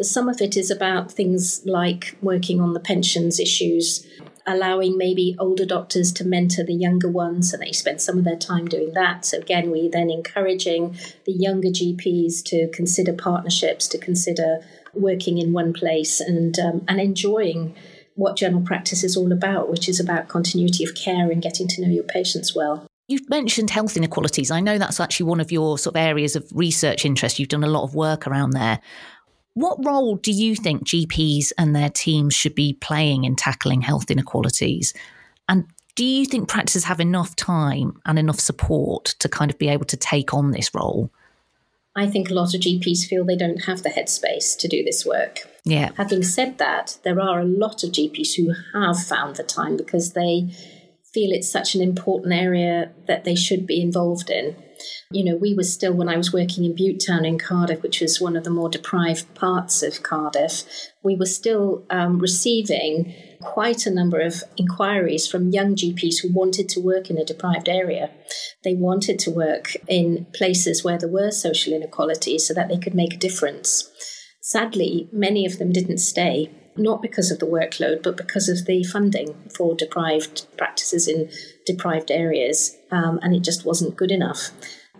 Some 0.01 0.29
of 0.29 0.41
it 0.41 0.57
is 0.57 0.71
about 0.71 1.11
things 1.11 1.63
like 1.67 2.17
working 2.23 2.61
on 2.61 2.73
the 2.73 2.81
pensions 2.81 3.41
issues 3.41 4.07
allowing 4.47 4.99
maybe 4.99 5.35
older 5.39 5.65
doctors 5.65 6.13
to 6.13 6.25
mentor 6.25 6.65
the 6.65 6.75
younger 6.75 7.09
ones 7.09 7.53
and 7.53 7.63
they 7.63 7.73
spend 7.73 8.01
some 8.01 8.19
of 8.19 8.25
their 8.25 8.37
time 8.37 8.67
doing 8.67 8.93
that. 8.93 9.25
So 9.25 9.39
again, 9.39 9.71
we 9.71 9.89
then 9.89 10.11
encouraging 10.11 10.97
the 11.25 11.33
younger 11.33 11.69
GPs 11.69 12.45
to 12.47 12.69
consider 12.69 13.13
partnerships, 13.13 13.89
to 13.89 13.99
consider 13.99 14.59
working 14.93 15.39
in 15.39 15.53
one 15.53 15.73
place 15.73 16.21
and 16.21 16.59
um, 16.59 16.85
and 16.87 17.01
enjoying 17.01 17.75
what 18.17 18.37
general 18.37 18.63
practice 18.63 19.03
is 19.03 19.17
all 19.17 19.33
about, 19.33 19.69
which 19.69 19.89
is 19.89 19.99
about 19.99 20.29
continuity 20.29 20.85
of 20.85 20.95
care 20.95 21.31
and 21.31 21.43
getting 21.43 21.67
to 21.67 21.83
know 21.83 21.89
your 21.89 22.05
patients 22.05 22.55
well. 22.55 22.87
You've 23.09 23.29
mentioned 23.29 23.71
health 23.71 23.97
inequalities. 23.97 24.51
I 24.51 24.61
know 24.61 24.79
that's 24.79 25.01
actually 25.01 25.27
one 25.27 25.41
of 25.41 25.53
your 25.53 25.79
sort 25.79 25.97
of 25.97 26.01
areas 26.01 26.37
of 26.37 26.49
research 26.55 27.05
interest. 27.05 27.39
You've 27.39 27.51
done 27.51 27.65
a 27.65 27.69
lot 27.69 27.83
of 27.83 27.95
work 27.95 28.27
around 28.27 28.51
there. 28.51 28.81
What 29.55 29.85
role 29.85 30.17
do 30.17 30.33
you 30.33 30.57
think 30.57 30.85
GPs 30.85 31.53
and 31.57 31.75
their 31.75 31.91
teams 31.91 32.35
should 32.35 32.55
be 32.55 32.75
playing 32.75 33.25
in 33.25 33.37
tackling 33.37 33.83
health 33.83 34.11
inequalities? 34.11 34.93
And 35.49 35.67
do 35.95 36.05
you 36.05 36.27
think 36.27 36.49
practices 36.49 36.85
have 36.85 36.99
enough 36.99 37.37
time 37.37 38.01
and 38.05 38.19
enough 38.19 38.41
support 38.41 39.15
to 39.21 39.29
kind 39.29 39.51
of 39.51 39.59
be 39.59 39.69
able 39.69 39.85
to 39.87 39.97
take 39.97 40.35
on 40.35 40.51
this 40.51 40.75
role? 40.75 41.11
I 41.97 42.09
think 42.09 42.29
a 42.29 42.35
lot 42.35 42.55
of 42.55 42.61
GPs 42.61 43.07
feel 43.07 43.25
they 43.25 43.37
don't 43.37 43.67
have 43.67 43.85
the 43.85 43.91
headspace 43.91 44.59
to 44.59 44.67
do 44.67 44.83
this 44.83 45.07
work. 45.07 45.49
Yeah. 45.65 45.93
Having 45.97 46.25
said 46.25 46.59
that, 46.59 46.99
there 47.05 47.21
are 47.21 47.41
a 47.41 47.45
lot 47.45 47.85
of 47.85 47.93
GPs 47.93 48.35
who 48.35 48.53
have 48.73 49.01
found 49.01 49.37
the 49.37 49.45
time 49.45 49.77
because 49.77 50.13
they 50.13 50.49
feel 51.13 51.31
it's 51.31 51.49
such 51.49 51.77
an 51.77 51.81
important 51.81 52.33
area 52.33 52.91
that 53.07 53.23
they 53.23 53.37
should 53.37 53.65
be 53.65 53.81
involved 53.81 54.29
in. 54.31 54.57
You 55.11 55.25
know, 55.25 55.37
we 55.37 55.55
were 55.55 55.65
still, 55.65 55.93
when 55.93 56.09
I 56.09 56.17
was 56.17 56.33
working 56.33 56.65
in 56.65 56.75
Butetown 56.75 57.27
in 57.27 57.39
Cardiff, 57.39 57.83
which 57.83 58.01
was 58.01 58.21
one 58.21 58.37
of 58.37 58.45
the 58.45 58.51
more 58.51 58.69
deprived 58.69 59.33
parts 59.35 59.83
of 59.83 60.03
Cardiff, 60.03 60.65
we 61.03 61.17
were 61.17 61.27
still 61.27 61.85
um, 61.91 62.19
receiving 62.19 63.15
quite 63.41 63.87
a 63.87 63.91
number 63.91 64.21
of 64.21 64.43
inquiries 64.57 65.27
from 65.27 65.51
young 65.51 65.77
GPs 65.77 66.23
who 66.23 66.33
wanted 66.33 66.69
to 66.71 66.81
work 66.81 67.11
in 67.11 67.19
a 67.19 67.25
deprived 67.25 67.69
area. 67.69 68.11
They 68.65 68.75
wanted 68.75 69.19
to 69.21 69.31
work 69.31 69.77
in 69.89 70.27
places 70.33 70.83
where 70.83 70.99
there 70.99 71.09
were 71.09 71.31
social 71.31 71.73
inequalities 71.73 72.47
so 72.47 72.55
that 72.55 72.69
they 72.69 72.79
could 72.79 72.95
make 72.95 73.15
a 73.15 73.19
difference. 73.19 73.91
Sadly, 74.41 75.09
many 75.13 75.47
of 75.47 75.59
them 75.59 75.73
didn't 75.73 75.99
stay 75.99 76.51
not 76.77 77.03
because 77.03 77.31
of 77.31 77.39
the 77.39 77.47
workload, 77.47 78.03
but 78.03 78.17
because 78.17 78.49
of 78.49 78.67
the 78.67 78.83
funding 78.85 79.35
for 79.57 79.75
deprived 79.75 80.47
practices 80.57 81.07
in 81.09 81.31
deprived 81.67 82.11
areas. 82.11 82.77
Um, 82.91 83.19
and 83.23 83.35
it 83.35 83.43
just 83.43 83.65
wasn't 83.65 83.97
good 83.97 84.11
enough. 84.11 84.51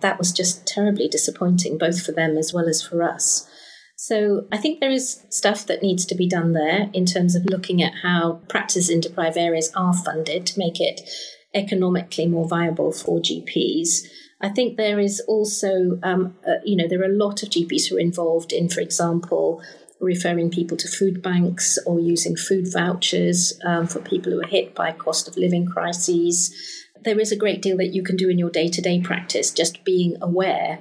That 0.01 0.17
was 0.17 0.31
just 0.31 0.65
terribly 0.67 1.07
disappointing, 1.07 1.77
both 1.77 2.05
for 2.05 2.11
them 2.11 2.37
as 2.37 2.53
well 2.53 2.67
as 2.67 2.81
for 2.81 3.03
us. 3.03 3.49
So 3.95 4.45
I 4.51 4.57
think 4.57 4.79
there 4.79 4.91
is 4.91 5.23
stuff 5.29 5.65
that 5.67 5.81
needs 5.81 6.05
to 6.05 6.15
be 6.15 6.27
done 6.27 6.51
there 6.51 6.89
in 6.93 7.05
terms 7.05 7.35
of 7.35 7.45
looking 7.45 7.81
at 7.81 7.93
how 8.03 8.41
practices 8.49 8.89
in 8.89 8.99
deprived 8.99 9.37
areas 9.37 9.71
are 9.75 9.93
funded 9.93 10.45
to 10.47 10.59
make 10.59 10.81
it 10.81 11.01
economically 11.53 12.27
more 12.27 12.47
viable 12.47 12.91
for 12.91 13.19
GPs. 13.19 14.05
I 14.41 14.49
think 14.49 14.75
there 14.75 14.99
is 14.99 15.21
also, 15.27 15.97
um, 16.03 16.35
uh, 16.45 16.55
you 16.65 16.75
know, 16.75 16.87
there 16.87 17.01
are 17.01 17.11
a 17.11 17.17
lot 17.17 17.41
of 17.41 17.49
GPs 17.49 17.87
who 17.87 17.95
are 17.95 18.01
involved 18.01 18.51
in, 18.51 18.67
for 18.67 18.81
example, 18.81 19.63
referring 19.99 20.49
people 20.49 20.77
to 20.77 20.87
food 20.87 21.21
banks 21.21 21.77
or 21.85 21.99
using 21.99 22.35
food 22.35 22.71
vouchers 22.71 23.59
um, 23.65 23.87
for 23.87 23.99
people 23.99 24.31
who 24.31 24.41
are 24.41 24.47
hit 24.47 24.75
by 24.75 24.91
cost 24.91 25.27
of 25.27 25.37
living 25.37 25.65
crises. 25.65 26.53
There 27.03 27.19
is 27.19 27.31
a 27.31 27.37
great 27.37 27.61
deal 27.61 27.77
that 27.77 27.93
you 27.93 28.03
can 28.03 28.15
do 28.15 28.29
in 28.29 28.39
your 28.39 28.49
day 28.49 28.67
to 28.67 28.81
day 28.81 28.99
practice, 28.99 29.51
just 29.51 29.83
being 29.83 30.17
aware 30.21 30.79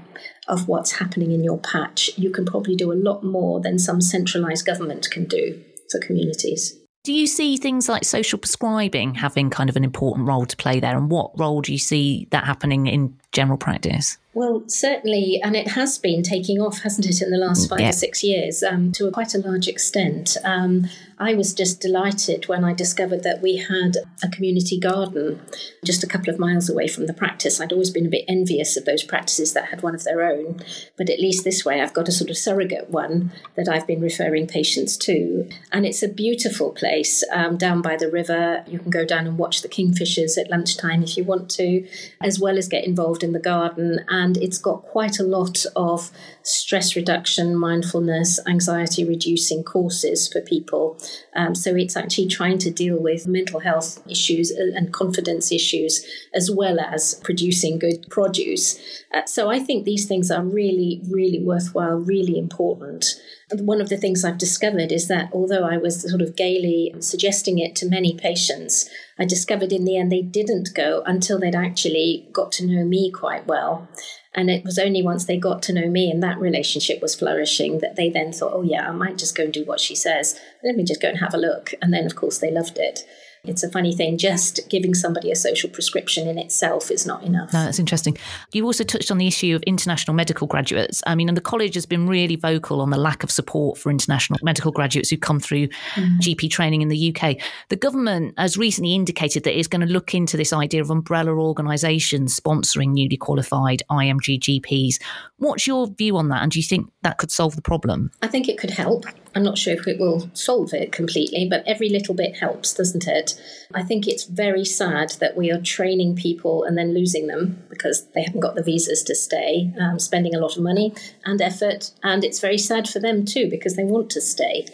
of 0.48 0.68
what's 0.68 0.92
happening 0.92 1.32
in 1.32 1.44
your 1.44 1.58
patch. 1.58 2.10
You 2.16 2.30
can 2.30 2.44
probably 2.44 2.76
do 2.76 2.92
a 2.92 2.94
lot 2.94 3.22
more 3.22 3.60
than 3.60 3.78
some 3.78 4.00
centralised 4.00 4.64
government 4.64 5.08
can 5.10 5.24
do 5.24 5.62
for 5.90 6.00
communities. 6.00 6.78
Do 7.04 7.12
you 7.12 7.26
see 7.26 7.58
things 7.58 7.86
like 7.86 8.02
social 8.04 8.38
prescribing 8.38 9.16
having 9.16 9.50
kind 9.50 9.68
of 9.68 9.76
an 9.76 9.84
important 9.84 10.26
role 10.26 10.46
to 10.46 10.56
play 10.56 10.80
there? 10.80 10.96
And 10.96 11.10
what 11.10 11.38
role 11.38 11.60
do 11.60 11.70
you 11.70 11.78
see 11.78 12.26
that 12.30 12.44
happening 12.44 12.86
in 12.86 13.18
general 13.34 13.58
practice? 13.58 14.16
Well, 14.34 14.64
certainly, 14.66 15.40
and 15.42 15.54
it 15.54 15.68
has 15.68 15.96
been 15.96 16.24
taking 16.24 16.60
off, 16.60 16.82
hasn't 16.82 17.06
it, 17.06 17.22
in 17.22 17.30
the 17.30 17.38
last 17.38 17.68
five 17.68 17.80
yeah. 17.80 17.90
or 17.90 17.92
six 17.92 18.24
years 18.24 18.64
um, 18.64 18.90
to 18.92 19.06
a, 19.06 19.12
quite 19.12 19.34
a 19.34 19.38
large 19.38 19.68
extent. 19.68 20.36
Um, 20.42 20.86
I 21.18 21.34
was 21.34 21.54
just 21.54 21.80
delighted 21.80 22.48
when 22.48 22.64
I 22.64 22.74
discovered 22.74 23.22
that 23.22 23.40
we 23.40 23.56
had 23.56 23.96
a 24.22 24.28
community 24.28 24.78
garden 24.78 25.40
just 25.84 26.02
a 26.02 26.08
couple 26.08 26.34
of 26.34 26.40
miles 26.40 26.68
away 26.68 26.88
from 26.88 27.06
the 27.06 27.14
practice. 27.14 27.60
I'd 27.60 27.72
always 27.72 27.90
been 27.90 28.06
a 28.06 28.10
bit 28.10 28.24
envious 28.26 28.76
of 28.76 28.84
those 28.84 29.04
practices 29.04 29.52
that 29.52 29.66
had 29.66 29.82
one 29.82 29.94
of 29.94 30.02
their 30.02 30.24
own, 30.24 30.60
but 30.96 31.08
at 31.08 31.20
least 31.20 31.44
this 31.44 31.64
way 31.64 31.80
I've 31.80 31.94
got 31.94 32.08
a 32.08 32.12
sort 32.12 32.30
of 32.30 32.36
surrogate 32.36 32.90
one 32.90 33.30
that 33.54 33.68
I've 33.68 33.86
been 33.86 34.00
referring 34.00 34.48
patients 34.48 34.96
to. 34.98 35.48
And 35.70 35.86
it's 35.86 36.02
a 36.02 36.08
beautiful 36.08 36.72
place 36.72 37.22
um, 37.32 37.56
down 37.56 37.80
by 37.80 37.96
the 37.96 38.10
river. 38.10 38.64
You 38.66 38.80
can 38.80 38.90
go 38.90 39.04
down 39.04 39.28
and 39.28 39.38
watch 39.38 39.62
the 39.62 39.68
kingfishers 39.68 40.36
at 40.36 40.50
lunchtime 40.50 41.04
if 41.04 41.16
you 41.16 41.22
want 41.22 41.48
to, 41.52 41.86
as 42.20 42.40
well 42.40 42.58
as 42.58 42.68
get 42.68 42.84
involved 42.84 43.22
in 43.24 43.32
the 43.32 43.40
garden. 43.40 44.04
And 44.08 44.36
it's 44.36 44.58
got 44.58 44.82
quite 44.82 45.18
a 45.18 45.24
lot 45.24 45.64
of 45.74 46.10
stress 46.42 46.94
reduction, 46.94 47.56
mindfulness, 47.56 48.38
anxiety 48.46 49.04
reducing 49.04 49.64
courses 49.64 50.28
for 50.28 50.40
people 50.42 50.98
um, 51.34 51.54
so 51.54 51.74
it's 51.74 51.96
actually 51.96 52.28
trying 52.28 52.58
to 52.58 52.70
deal 52.70 53.00
with 53.00 53.26
mental 53.26 53.60
health 53.60 54.02
issues 54.08 54.50
and 54.50 54.92
confidence 54.92 55.50
issues 55.50 56.04
as 56.34 56.50
well 56.50 56.78
as 56.78 57.14
producing 57.24 57.78
good 57.78 58.06
produce. 58.08 58.78
Uh, 59.12 59.24
so 59.26 59.50
I 59.50 59.58
think 59.58 59.84
these 59.84 60.06
things 60.06 60.30
are 60.30 60.44
really, 60.44 61.02
really 61.08 61.42
worthwhile, 61.42 61.96
really 61.96 62.38
important. 62.38 63.06
One 63.52 63.80
of 63.80 63.88
the 63.88 63.96
things 63.96 64.24
I've 64.24 64.38
discovered 64.38 64.92
is 64.92 65.08
that 65.08 65.30
although 65.32 65.64
I 65.64 65.76
was 65.76 66.08
sort 66.08 66.22
of 66.22 66.36
gaily 66.36 66.94
suggesting 67.00 67.58
it 67.58 67.74
to 67.76 67.88
many 67.88 68.14
patients, 68.16 68.88
I 69.18 69.24
discovered 69.24 69.72
in 69.72 69.84
the 69.84 69.96
end 69.96 70.10
they 70.10 70.22
didn't 70.22 70.74
go 70.74 71.02
until 71.06 71.38
they'd 71.38 71.54
actually 71.54 72.28
got 72.32 72.50
to 72.52 72.66
know 72.66 72.84
me 72.84 73.10
quite 73.10 73.46
well. 73.46 73.88
And 74.34 74.50
it 74.50 74.64
was 74.64 74.78
only 74.78 75.02
once 75.02 75.24
they 75.24 75.36
got 75.36 75.62
to 75.64 75.72
know 75.72 75.88
me 75.88 76.10
and 76.10 76.22
that 76.22 76.40
relationship 76.40 77.00
was 77.00 77.14
flourishing 77.14 77.78
that 77.78 77.94
they 77.94 78.10
then 78.10 78.32
thought, 78.32 78.52
oh, 78.52 78.62
yeah, 78.62 78.88
I 78.88 78.92
might 78.92 79.16
just 79.16 79.36
go 79.36 79.44
and 79.44 79.52
do 79.52 79.64
what 79.64 79.78
she 79.78 79.94
says. 79.94 80.40
Let 80.64 80.74
me 80.74 80.82
just 80.82 81.00
go 81.00 81.08
and 81.08 81.18
have 81.18 81.34
a 81.34 81.38
look. 81.38 81.72
And 81.80 81.94
then, 81.94 82.04
of 82.04 82.16
course, 82.16 82.38
they 82.38 82.50
loved 82.50 82.78
it. 82.78 83.06
It's 83.44 83.62
a 83.62 83.70
funny 83.70 83.94
thing, 83.94 84.16
just 84.16 84.60
giving 84.70 84.94
somebody 84.94 85.30
a 85.30 85.36
social 85.36 85.68
prescription 85.68 86.26
in 86.26 86.38
itself 86.38 86.90
is 86.90 87.06
not 87.06 87.22
enough. 87.22 87.52
No, 87.52 87.64
that's 87.64 87.78
interesting. 87.78 88.16
You 88.52 88.64
also 88.64 88.84
touched 88.84 89.10
on 89.10 89.18
the 89.18 89.26
issue 89.26 89.54
of 89.54 89.62
international 89.64 90.14
medical 90.14 90.46
graduates. 90.46 91.02
I 91.06 91.14
mean, 91.14 91.28
and 91.28 91.36
the 91.36 91.42
college 91.42 91.74
has 91.74 91.84
been 91.84 92.06
really 92.06 92.36
vocal 92.36 92.80
on 92.80 92.90
the 92.90 92.96
lack 92.96 93.22
of 93.22 93.30
support 93.30 93.78
for 93.78 93.90
international 93.90 94.38
medical 94.42 94.72
graduates 94.72 95.10
who 95.10 95.18
come 95.18 95.40
through 95.40 95.68
mm. 95.94 96.18
GP 96.20 96.50
training 96.50 96.80
in 96.80 96.88
the 96.88 97.14
UK. 97.14 97.36
The 97.68 97.76
government 97.76 98.34
has 98.38 98.56
recently 98.56 98.94
indicated 98.94 99.44
that 99.44 99.58
it's 99.58 99.68
going 99.68 99.86
to 99.86 99.92
look 99.92 100.14
into 100.14 100.36
this 100.36 100.52
idea 100.52 100.80
of 100.80 100.90
umbrella 100.90 101.32
organisations 101.32 102.38
sponsoring 102.38 102.92
newly 102.92 103.16
qualified 103.16 103.82
IMG 103.90 104.40
GPs. 104.40 105.00
What's 105.36 105.66
your 105.66 105.88
view 105.88 106.16
on 106.16 106.28
that? 106.28 106.42
And 106.42 106.50
do 106.50 106.58
you 106.58 106.64
think 106.64 106.90
that 107.02 107.18
could 107.18 107.30
solve 107.30 107.56
the 107.56 107.62
problem? 107.62 108.10
I 108.22 108.28
think 108.28 108.48
it 108.48 108.58
could 108.58 108.70
help. 108.70 109.04
I'm 109.34 109.42
not 109.42 109.58
sure 109.58 109.74
if 109.74 109.86
it 109.88 109.98
will 109.98 110.30
solve 110.32 110.72
it 110.72 110.92
completely, 110.92 111.48
but 111.48 111.64
every 111.66 111.88
little 111.88 112.14
bit 112.14 112.36
helps, 112.36 112.72
doesn't 112.72 113.06
it? 113.06 113.40
I 113.74 113.82
think 113.82 114.06
it's 114.06 114.24
very 114.24 114.64
sad 114.64 115.10
that 115.20 115.36
we 115.36 115.50
are 115.50 115.60
training 115.60 116.16
people 116.16 116.64
and 116.64 116.78
then 116.78 116.94
losing 116.94 117.26
them 117.26 117.62
because 117.68 118.06
they 118.14 118.22
haven't 118.22 118.40
got 118.40 118.54
the 118.54 118.62
visas 118.62 119.02
to 119.04 119.14
stay, 119.14 119.72
um, 119.80 119.98
spending 119.98 120.34
a 120.34 120.38
lot 120.38 120.56
of 120.56 120.62
money 120.62 120.94
and 121.24 121.42
effort. 121.42 121.90
And 122.02 122.24
it's 122.24 122.40
very 122.40 122.58
sad 122.58 122.88
for 122.88 123.00
them 123.00 123.24
too 123.24 123.50
because 123.50 123.74
they 123.74 123.84
want 123.84 124.10
to 124.10 124.20
stay. 124.20 124.66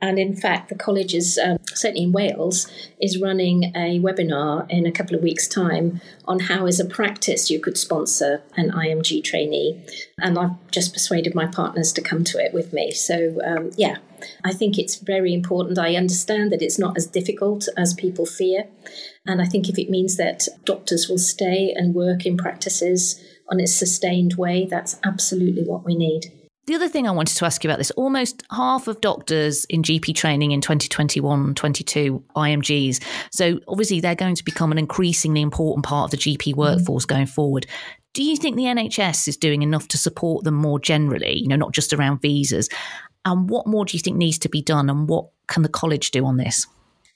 And 0.00 0.18
in 0.18 0.36
fact, 0.36 0.68
the 0.68 0.74
college 0.74 1.14
is, 1.14 1.38
um, 1.42 1.58
certainly 1.72 2.04
in 2.04 2.12
Wales, 2.12 2.70
is 3.00 3.20
running 3.20 3.72
a 3.74 3.98
webinar 3.98 4.70
in 4.70 4.86
a 4.86 4.92
couple 4.92 5.16
of 5.16 5.22
weeks' 5.22 5.48
time 5.48 6.00
on 6.26 6.40
how, 6.40 6.66
as 6.66 6.78
a 6.78 6.84
practice, 6.84 7.50
you 7.50 7.60
could 7.60 7.78
sponsor 7.78 8.42
an 8.56 8.70
IMG 8.70 9.24
trainee. 9.24 9.82
And 10.20 10.38
I've 10.38 10.70
just 10.70 10.92
persuaded 10.92 11.34
my 11.34 11.46
partners 11.46 11.92
to 11.94 12.02
come 12.02 12.24
to 12.24 12.38
it 12.38 12.52
with 12.52 12.72
me. 12.72 12.92
So, 12.92 13.40
um, 13.44 13.70
yeah, 13.76 13.96
I 14.44 14.52
think 14.52 14.78
it's 14.78 14.96
very 14.96 15.32
important. 15.32 15.78
I 15.78 15.96
understand 15.96 16.52
that 16.52 16.62
it's 16.62 16.78
not 16.78 16.96
as 16.96 17.06
difficult 17.06 17.68
as 17.76 17.94
people 17.94 18.26
fear. 18.26 18.64
And 19.26 19.40
I 19.40 19.46
think 19.46 19.68
if 19.68 19.78
it 19.78 19.90
means 19.90 20.16
that 20.16 20.46
doctors 20.64 21.08
will 21.08 21.18
stay 21.18 21.72
and 21.74 21.94
work 21.94 22.26
in 22.26 22.36
practices 22.36 23.22
on 23.48 23.60
a 23.60 23.66
sustained 23.66 24.34
way, 24.34 24.66
that's 24.66 24.98
absolutely 25.04 25.62
what 25.62 25.84
we 25.84 25.96
need. 25.96 26.32
The 26.66 26.74
other 26.74 26.88
thing 26.88 27.06
I 27.06 27.12
wanted 27.12 27.36
to 27.36 27.44
ask 27.44 27.62
you 27.62 27.70
about 27.70 27.78
this 27.78 27.92
almost 27.92 28.42
half 28.50 28.88
of 28.88 29.00
doctors 29.00 29.64
in 29.66 29.82
GP 29.82 30.16
training 30.16 30.50
in 30.50 30.60
2021 30.60 31.54
22 31.54 32.24
IMGs. 32.34 33.02
So 33.30 33.60
obviously 33.68 34.00
they're 34.00 34.16
going 34.16 34.34
to 34.34 34.44
become 34.44 34.72
an 34.72 34.78
increasingly 34.78 35.42
important 35.42 35.84
part 35.84 36.12
of 36.12 36.18
the 36.18 36.24
GP 36.24 36.54
mm. 36.54 36.56
workforce 36.56 37.04
mm. 37.04 37.08
going 37.08 37.26
forward. 37.26 37.66
Do 38.14 38.24
you 38.24 38.36
think 38.36 38.56
the 38.56 38.64
NHS 38.64 39.28
is 39.28 39.36
doing 39.36 39.62
enough 39.62 39.86
to 39.88 39.98
support 39.98 40.42
them 40.42 40.54
more 40.54 40.80
generally, 40.80 41.38
you 41.38 41.46
know, 41.46 41.56
not 41.56 41.72
just 41.72 41.92
around 41.92 42.20
visas? 42.20 42.68
And 43.24 43.48
what 43.48 43.68
more 43.68 43.84
do 43.84 43.96
you 43.96 44.00
think 44.00 44.16
needs 44.16 44.38
to 44.40 44.48
be 44.48 44.62
done 44.62 44.90
and 44.90 45.08
what 45.08 45.28
can 45.46 45.62
the 45.62 45.68
college 45.68 46.10
do 46.10 46.24
on 46.26 46.36
this? 46.36 46.66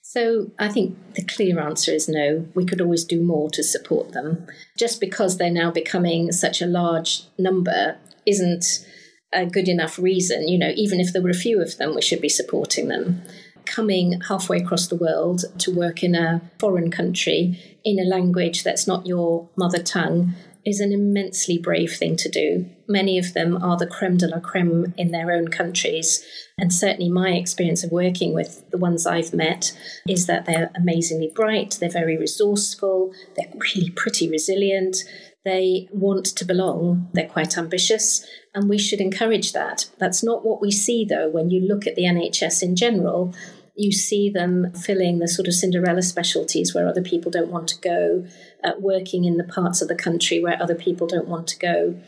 So 0.03 0.51
I 0.59 0.69
think 0.69 0.97
the 1.15 1.25
clear 1.25 1.59
answer 1.59 1.93
is 1.93 2.09
no. 2.09 2.47
We 2.55 2.65
could 2.65 2.81
always 2.81 3.05
do 3.05 3.21
more 3.21 3.51
to 3.51 3.65
support 3.65 4.13
them. 4.13 4.47
Just 4.77 5.01
because 5.01 5.39
they're 5.39 5.51
now 5.51 5.71
becoming 5.71 6.31
such 6.31 6.63
a 6.63 6.67
large 6.67 7.23
number 7.39 7.97
isn't 8.27 8.87
a 9.33 9.47
good 9.47 9.69
enough 9.69 9.99
reason. 9.99 10.49
You 10.49 10.59
know, 10.59 10.73
even 10.75 11.01
if 11.01 11.13
there 11.13 11.23
were 11.23 11.31
a 11.31 11.35
few 11.35 11.61
of 11.61 11.77
them, 11.77 11.95
we 11.95 12.03
should 12.03 12.21
be 12.21 12.29
supporting 12.29 12.89
them. 12.89 13.23
Coming 13.65 14.21
halfway 14.23 14.59
across 14.59 14.89
the 14.89 14.97
world 14.97 15.45
to 15.59 15.75
work 15.75 16.03
in 16.03 16.15
a 16.15 16.43
foreign 16.59 16.91
country 16.91 17.79
in 17.85 17.99
a 17.99 18.09
language 18.09 18.65
that's 18.65 18.87
not 18.87 19.07
your 19.07 19.49
mother 19.57 19.83
tongue 19.83 20.35
is 20.65 20.81
an 20.81 20.93
immensely 20.93 21.59
brave 21.59 21.93
thing 21.93 22.17
to 22.17 22.29
do. 22.29 22.67
Many 22.87 23.19
of 23.19 23.33
them 23.33 23.63
are 23.63 23.77
the 23.77 23.87
creme 23.87 24.17
de 24.17 24.29
la 24.29 24.41
creme 24.41 24.93
in 24.99 25.11
their 25.11 25.33
own 25.33 25.49
countries. 25.49 26.25
And 26.59 26.73
certainly, 26.73 27.09
my 27.09 27.31
experience 27.31 27.83
of 27.83 27.91
working 27.91 28.35
with 28.35 28.69
the 28.71 28.79
ones 28.79 29.07
I've 29.07 29.33
met 29.33 29.73
is 30.07 30.27
that 30.27 30.45
they're 30.45 30.71
amazingly 30.75 31.33
bright, 31.35 31.79
they're 31.81 31.89
very 31.89 32.19
resourceful, 32.19 33.13
they're 33.37 33.53
really 33.75 33.91
pretty 33.91 34.29
resilient, 34.29 35.05
they 35.45 35.89
want 35.93 36.27
to 36.27 36.45
belong, 36.45 37.09
they're 37.15 37.29
quite 37.29 37.57
ambitious, 37.57 38.27
and 38.55 38.69
we 38.69 38.79
should 38.79 39.01
encourage 39.01 39.53
that. 39.53 39.87
That's 39.99 40.23
not 40.23 40.45
what 40.45 40.61
we 40.61 40.71
see, 40.71 41.05
though, 41.05 41.31
when 41.31 41.51
you 41.51 41.61
look 41.61 41.87
at 41.87 41.95
the 41.95 42.03
NHS 42.03 42.63
in 42.63 42.77
general. 42.77 43.35
You 43.75 43.93
see 43.93 44.29
them 44.29 44.73
filling 44.75 45.19
the 45.19 45.29
sort 45.29 45.49
of 45.49 45.55
Cinderella 45.55 46.03
specialties 46.03 46.75
where 46.75 46.87
other 46.87 47.01
people 47.01 47.31
don't 47.31 47.51
want 47.51 47.69
to 47.69 47.81
go, 47.81 48.27
uh, 48.63 48.73
working 48.79 49.25
in 49.25 49.39
the 49.39 49.45
parts 49.45 49.81
of 49.81 49.89
the 49.89 49.95
country 49.95 50.43
where 50.43 50.61
other 50.61 50.75
people 50.75 51.07
don't 51.07 51.29
want 51.29 51.49
to 51.49 51.59
go. 51.59 51.99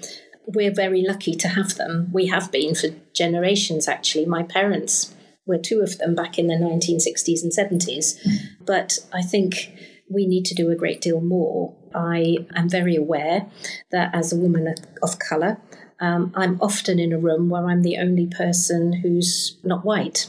We're 0.46 0.74
very 0.74 1.02
lucky 1.02 1.34
to 1.36 1.48
have 1.48 1.76
them. 1.76 2.10
We 2.12 2.26
have 2.26 2.52
been 2.52 2.74
for 2.74 2.88
generations, 3.14 3.88
actually. 3.88 4.26
My 4.26 4.42
parents 4.42 5.14
were 5.46 5.58
two 5.58 5.80
of 5.80 5.98
them 5.98 6.14
back 6.14 6.38
in 6.38 6.48
the 6.48 6.54
1960s 6.54 7.42
and 7.42 7.52
70s. 7.52 8.18
But 8.66 8.98
I 9.12 9.22
think 9.22 9.72
we 10.10 10.26
need 10.26 10.44
to 10.46 10.54
do 10.54 10.70
a 10.70 10.76
great 10.76 11.00
deal 11.00 11.20
more. 11.20 11.74
I 11.94 12.38
am 12.54 12.68
very 12.68 12.96
aware 12.96 13.46
that 13.90 14.14
as 14.14 14.32
a 14.32 14.36
woman 14.36 14.74
of 15.02 15.18
colour, 15.18 15.58
um, 16.00 16.32
I'm 16.34 16.60
often 16.60 16.98
in 16.98 17.12
a 17.12 17.18
room 17.18 17.48
where 17.48 17.66
I'm 17.66 17.82
the 17.82 17.98
only 17.98 18.26
person 18.26 18.92
who's 18.92 19.56
not 19.62 19.84
white. 19.84 20.28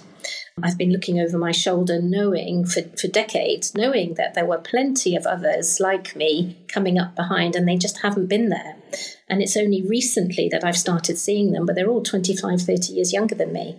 I've 0.61 0.77
been 0.77 0.91
looking 0.91 1.19
over 1.19 1.37
my 1.37 1.51
shoulder, 1.51 1.99
knowing 1.99 2.65
for, 2.65 2.83
for 2.95 3.07
decades, 3.07 3.73
knowing 3.73 4.13
that 4.13 4.35
there 4.35 4.45
were 4.45 4.59
plenty 4.59 5.15
of 5.15 5.25
others 5.25 5.79
like 5.79 6.15
me 6.15 6.63
coming 6.67 6.99
up 6.99 7.15
behind, 7.15 7.55
and 7.55 7.67
they 7.67 7.75
just 7.75 8.01
haven't 8.03 8.27
been 8.27 8.49
there. 8.49 8.75
And 9.27 9.41
it's 9.41 9.57
only 9.57 9.81
recently 9.81 10.47
that 10.49 10.63
I've 10.63 10.77
started 10.77 11.17
seeing 11.17 11.51
them, 11.51 11.65
but 11.65 11.75
they're 11.75 11.89
all 11.89 12.03
25, 12.03 12.61
30 12.61 12.93
years 12.93 13.11
younger 13.11 13.35
than 13.35 13.51
me. 13.51 13.77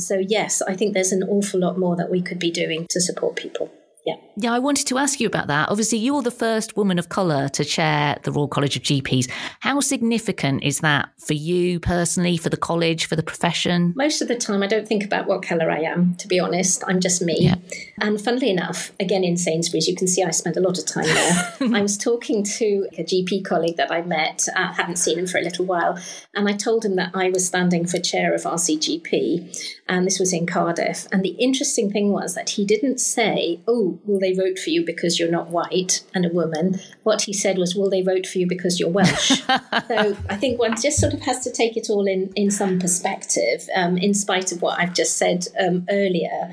So, 0.00 0.16
yes, 0.26 0.62
I 0.62 0.74
think 0.74 0.94
there's 0.94 1.12
an 1.12 1.22
awful 1.22 1.60
lot 1.60 1.78
more 1.78 1.96
that 1.96 2.10
we 2.10 2.22
could 2.22 2.38
be 2.38 2.50
doing 2.50 2.86
to 2.90 3.00
support 3.00 3.36
people. 3.36 3.70
Yeah. 4.06 4.14
Yeah, 4.38 4.52
I 4.52 4.60
wanted 4.60 4.86
to 4.88 4.98
ask 4.98 5.18
you 5.18 5.26
about 5.26 5.48
that. 5.48 5.68
Obviously, 5.68 5.98
you're 5.98 6.22
the 6.22 6.30
first 6.30 6.76
woman 6.76 6.98
of 6.98 7.08
colour 7.08 7.48
to 7.48 7.64
chair 7.64 8.16
the 8.22 8.30
Royal 8.30 8.46
College 8.46 8.76
of 8.76 8.82
GPs. 8.82 9.28
How 9.60 9.80
significant 9.80 10.62
is 10.62 10.80
that 10.80 11.08
for 11.18 11.32
you 11.32 11.80
personally, 11.80 12.36
for 12.36 12.48
the 12.48 12.56
college, 12.56 13.06
for 13.06 13.16
the 13.16 13.22
profession? 13.24 13.94
Most 13.96 14.22
of 14.22 14.28
the 14.28 14.36
time, 14.36 14.62
I 14.62 14.68
don't 14.68 14.86
think 14.86 15.04
about 15.04 15.26
what 15.26 15.42
colour 15.42 15.70
I 15.70 15.80
am, 15.80 16.14
to 16.16 16.28
be 16.28 16.38
honest. 16.38 16.84
I'm 16.86 17.00
just 17.00 17.20
me. 17.20 17.36
Yeah. 17.40 17.56
And 18.00 18.20
funnily 18.20 18.50
enough, 18.50 18.92
again 19.00 19.24
in 19.24 19.36
Sainsbury's, 19.36 19.88
you 19.88 19.96
can 19.96 20.06
see 20.06 20.22
I 20.22 20.30
spend 20.30 20.56
a 20.56 20.60
lot 20.60 20.78
of 20.78 20.86
time 20.86 21.06
there. 21.06 21.54
I 21.74 21.82
was 21.82 21.98
talking 21.98 22.44
to 22.44 22.88
a 22.98 23.02
GP 23.02 23.44
colleague 23.44 23.76
that 23.76 23.90
I 23.90 24.02
met, 24.02 24.46
I 24.54 24.64
uh, 24.64 24.72
hadn't 24.74 24.96
seen 24.96 25.18
him 25.18 25.26
for 25.26 25.38
a 25.38 25.42
little 25.42 25.64
while, 25.64 25.98
and 26.34 26.48
I 26.48 26.52
told 26.52 26.84
him 26.84 26.94
that 26.96 27.10
I 27.14 27.30
was 27.30 27.46
standing 27.46 27.86
for 27.86 27.98
chair 27.98 28.34
of 28.34 28.42
RCGP, 28.42 29.80
and 29.88 30.06
this 30.06 30.20
was 30.20 30.32
in 30.32 30.46
Cardiff. 30.46 31.08
And 31.10 31.24
the 31.24 31.30
interesting 31.30 31.90
thing 31.90 32.12
was 32.12 32.34
that 32.34 32.50
he 32.50 32.64
didn't 32.64 32.98
say, 32.98 33.60
Oh, 33.66 33.95
will, 34.04 34.14
will 34.16 34.20
they 34.20 34.32
vote 34.32 34.58
for 34.58 34.70
you 34.70 34.84
because 34.84 35.18
you're 35.18 35.30
not 35.30 35.48
white 35.48 36.02
and 36.14 36.24
a 36.24 36.28
woman? 36.28 36.80
What 37.02 37.22
he 37.22 37.32
said 37.32 37.58
was, 37.58 37.74
will 37.74 37.90
they 37.90 38.02
vote 38.02 38.26
for 38.26 38.38
you 38.38 38.46
because 38.46 38.80
you're 38.80 38.90
Welsh? 38.90 39.28
so 39.88 40.16
I 40.28 40.36
think 40.36 40.58
one 40.58 40.80
just 40.80 40.98
sort 40.98 41.14
of 41.14 41.20
has 41.22 41.40
to 41.44 41.52
take 41.52 41.76
it 41.76 41.88
all 41.90 42.06
in, 42.06 42.32
in 42.34 42.50
some 42.50 42.78
perspective, 42.78 43.68
um, 43.74 43.96
in 43.96 44.14
spite 44.14 44.52
of 44.52 44.62
what 44.62 44.78
I've 44.78 44.94
just 44.94 45.16
said 45.16 45.46
um, 45.58 45.86
earlier. 45.90 46.52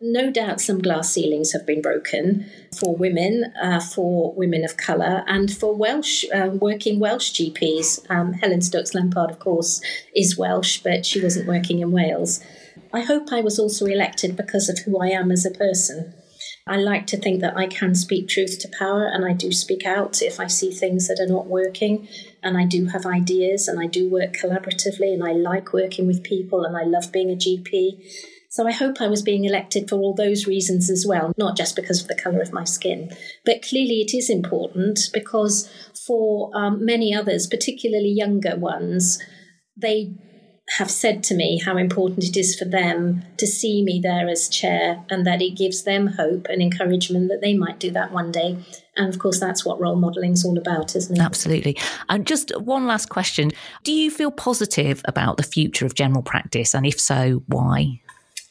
No 0.00 0.30
doubt 0.30 0.60
some 0.60 0.80
glass 0.80 1.10
ceilings 1.10 1.52
have 1.52 1.66
been 1.66 1.80
broken 1.80 2.46
for 2.78 2.94
women, 2.94 3.52
uh, 3.60 3.80
for 3.80 4.34
women 4.34 4.64
of 4.64 4.76
colour, 4.76 5.24
and 5.26 5.50
for 5.52 5.74
Welsh, 5.74 6.24
uh, 6.34 6.50
working 6.52 7.00
Welsh 7.00 7.32
GPs. 7.32 8.08
Um, 8.10 8.34
Helen 8.34 8.60
Stokes 8.60 8.94
Lampard, 8.94 9.30
of 9.30 9.38
course, 9.38 9.80
is 10.14 10.36
Welsh, 10.36 10.78
but 10.82 11.06
she 11.06 11.22
wasn't 11.22 11.48
working 11.48 11.80
in 11.80 11.90
Wales. 11.90 12.40
I 12.92 13.00
hope 13.00 13.32
I 13.32 13.40
was 13.40 13.58
also 13.58 13.86
elected 13.86 14.36
because 14.36 14.68
of 14.68 14.78
who 14.80 14.98
I 14.98 15.08
am 15.08 15.30
as 15.30 15.44
a 15.44 15.50
person. 15.50 16.14
I 16.68 16.76
like 16.76 17.06
to 17.08 17.16
think 17.16 17.40
that 17.40 17.56
I 17.56 17.66
can 17.66 17.94
speak 17.94 18.28
truth 18.28 18.58
to 18.60 18.68
power 18.78 19.06
and 19.06 19.24
I 19.24 19.32
do 19.32 19.50
speak 19.52 19.86
out 19.86 20.20
if 20.20 20.38
I 20.38 20.46
see 20.46 20.70
things 20.70 21.08
that 21.08 21.18
are 21.18 21.26
not 21.26 21.46
working 21.46 22.06
and 22.42 22.58
I 22.58 22.66
do 22.66 22.86
have 22.86 23.06
ideas 23.06 23.68
and 23.68 23.80
I 23.80 23.86
do 23.86 24.08
work 24.08 24.34
collaboratively 24.34 25.12
and 25.12 25.24
I 25.24 25.32
like 25.32 25.72
working 25.72 26.06
with 26.06 26.22
people 26.22 26.64
and 26.64 26.76
I 26.76 26.82
love 26.82 27.10
being 27.10 27.30
a 27.30 27.36
GP. 27.36 28.02
So 28.50 28.66
I 28.66 28.72
hope 28.72 29.00
I 29.00 29.08
was 29.08 29.22
being 29.22 29.44
elected 29.44 29.88
for 29.88 29.96
all 29.96 30.14
those 30.14 30.46
reasons 30.46 30.90
as 30.90 31.06
well, 31.06 31.32
not 31.38 31.56
just 31.56 31.74
because 31.74 32.02
of 32.02 32.08
the 32.08 32.14
colour 32.14 32.40
of 32.40 32.52
my 32.52 32.64
skin. 32.64 33.14
But 33.44 33.62
clearly 33.62 34.00
it 34.00 34.14
is 34.14 34.28
important 34.28 35.00
because 35.12 35.70
for 36.06 36.50
um, 36.54 36.84
many 36.84 37.14
others, 37.14 37.46
particularly 37.46 38.10
younger 38.10 38.56
ones, 38.56 39.22
they 39.76 40.12
have 40.76 40.90
said 40.90 41.24
to 41.24 41.34
me 41.34 41.58
how 41.58 41.76
important 41.76 42.24
it 42.24 42.36
is 42.36 42.54
for 42.58 42.66
them 42.66 43.24
to 43.38 43.46
see 43.46 43.82
me 43.82 44.00
there 44.02 44.28
as 44.28 44.48
chair 44.48 45.02
and 45.08 45.26
that 45.26 45.40
it 45.40 45.56
gives 45.56 45.84
them 45.84 46.08
hope 46.08 46.46
and 46.50 46.60
encouragement 46.60 47.28
that 47.28 47.40
they 47.40 47.54
might 47.54 47.80
do 47.80 47.90
that 47.90 48.12
one 48.12 48.30
day. 48.30 48.58
And 48.94 49.08
of 49.08 49.18
course, 49.18 49.40
that's 49.40 49.64
what 49.64 49.80
role 49.80 49.96
modelling 49.96 50.32
is 50.32 50.44
all 50.44 50.58
about, 50.58 50.94
isn't 50.94 51.16
it? 51.16 51.22
Absolutely. 51.22 51.78
And 52.10 52.26
just 52.26 52.50
one 52.60 52.86
last 52.86 53.08
question 53.08 53.50
Do 53.84 53.92
you 53.92 54.10
feel 54.10 54.30
positive 54.30 55.00
about 55.06 55.38
the 55.38 55.42
future 55.42 55.86
of 55.86 55.94
general 55.94 56.22
practice? 56.22 56.74
And 56.74 56.84
if 56.84 57.00
so, 57.00 57.42
why? 57.46 58.00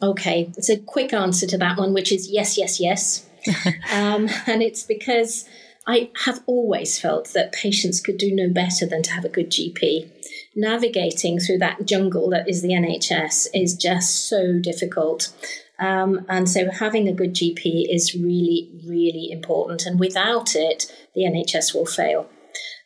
Okay, 0.02 0.52
it's 0.58 0.70
a 0.70 0.78
quick 0.78 1.14
answer 1.14 1.46
to 1.48 1.58
that 1.58 1.78
one, 1.78 1.94
which 1.94 2.12
is 2.12 2.30
yes, 2.30 2.58
yes, 2.58 2.80
yes. 2.80 3.26
um, 3.94 4.28
and 4.48 4.64
it's 4.64 4.84
because 4.84 5.48
I 5.86 6.10
have 6.26 6.42
always 6.48 7.00
felt 7.00 7.34
that 7.34 7.54
patients 7.54 8.02
could 8.02 8.18
do 8.18 8.34
no 8.34 8.50
better 8.50 8.86
than 8.86 9.04
to 9.04 9.12
have 9.12 9.26
a 9.26 9.30
good 9.30 9.50
GP 9.50 10.12
navigating 10.56 11.40
through 11.40 11.60
that 11.60 11.86
jungle 11.86 12.30
that 12.30 12.50
is 12.50 12.62
the 12.62 12.70
NHS 12.70 13.48
is 13.54 13.76
just 13.76 14.28
so 14.28 14.60
difficult. 14.60 15.34
Um, 15.80 16.26
and 16.28 16.50
so 16.50 16.72
having 16.72 17.08
a 17.08 17.14
good 17.14 17.34
GP 17.34 17.86
is 17.90 18.16
really, 18.16 18.72
really 18.86 19.30
important. 19.32 19.86
And 19.86 20.00
without 20.00 20.56
it, 20.56 20.92
the 21.14 21.22
NHS 21.22 21.76
will 21.76 21.86
fail. 21.86 22.30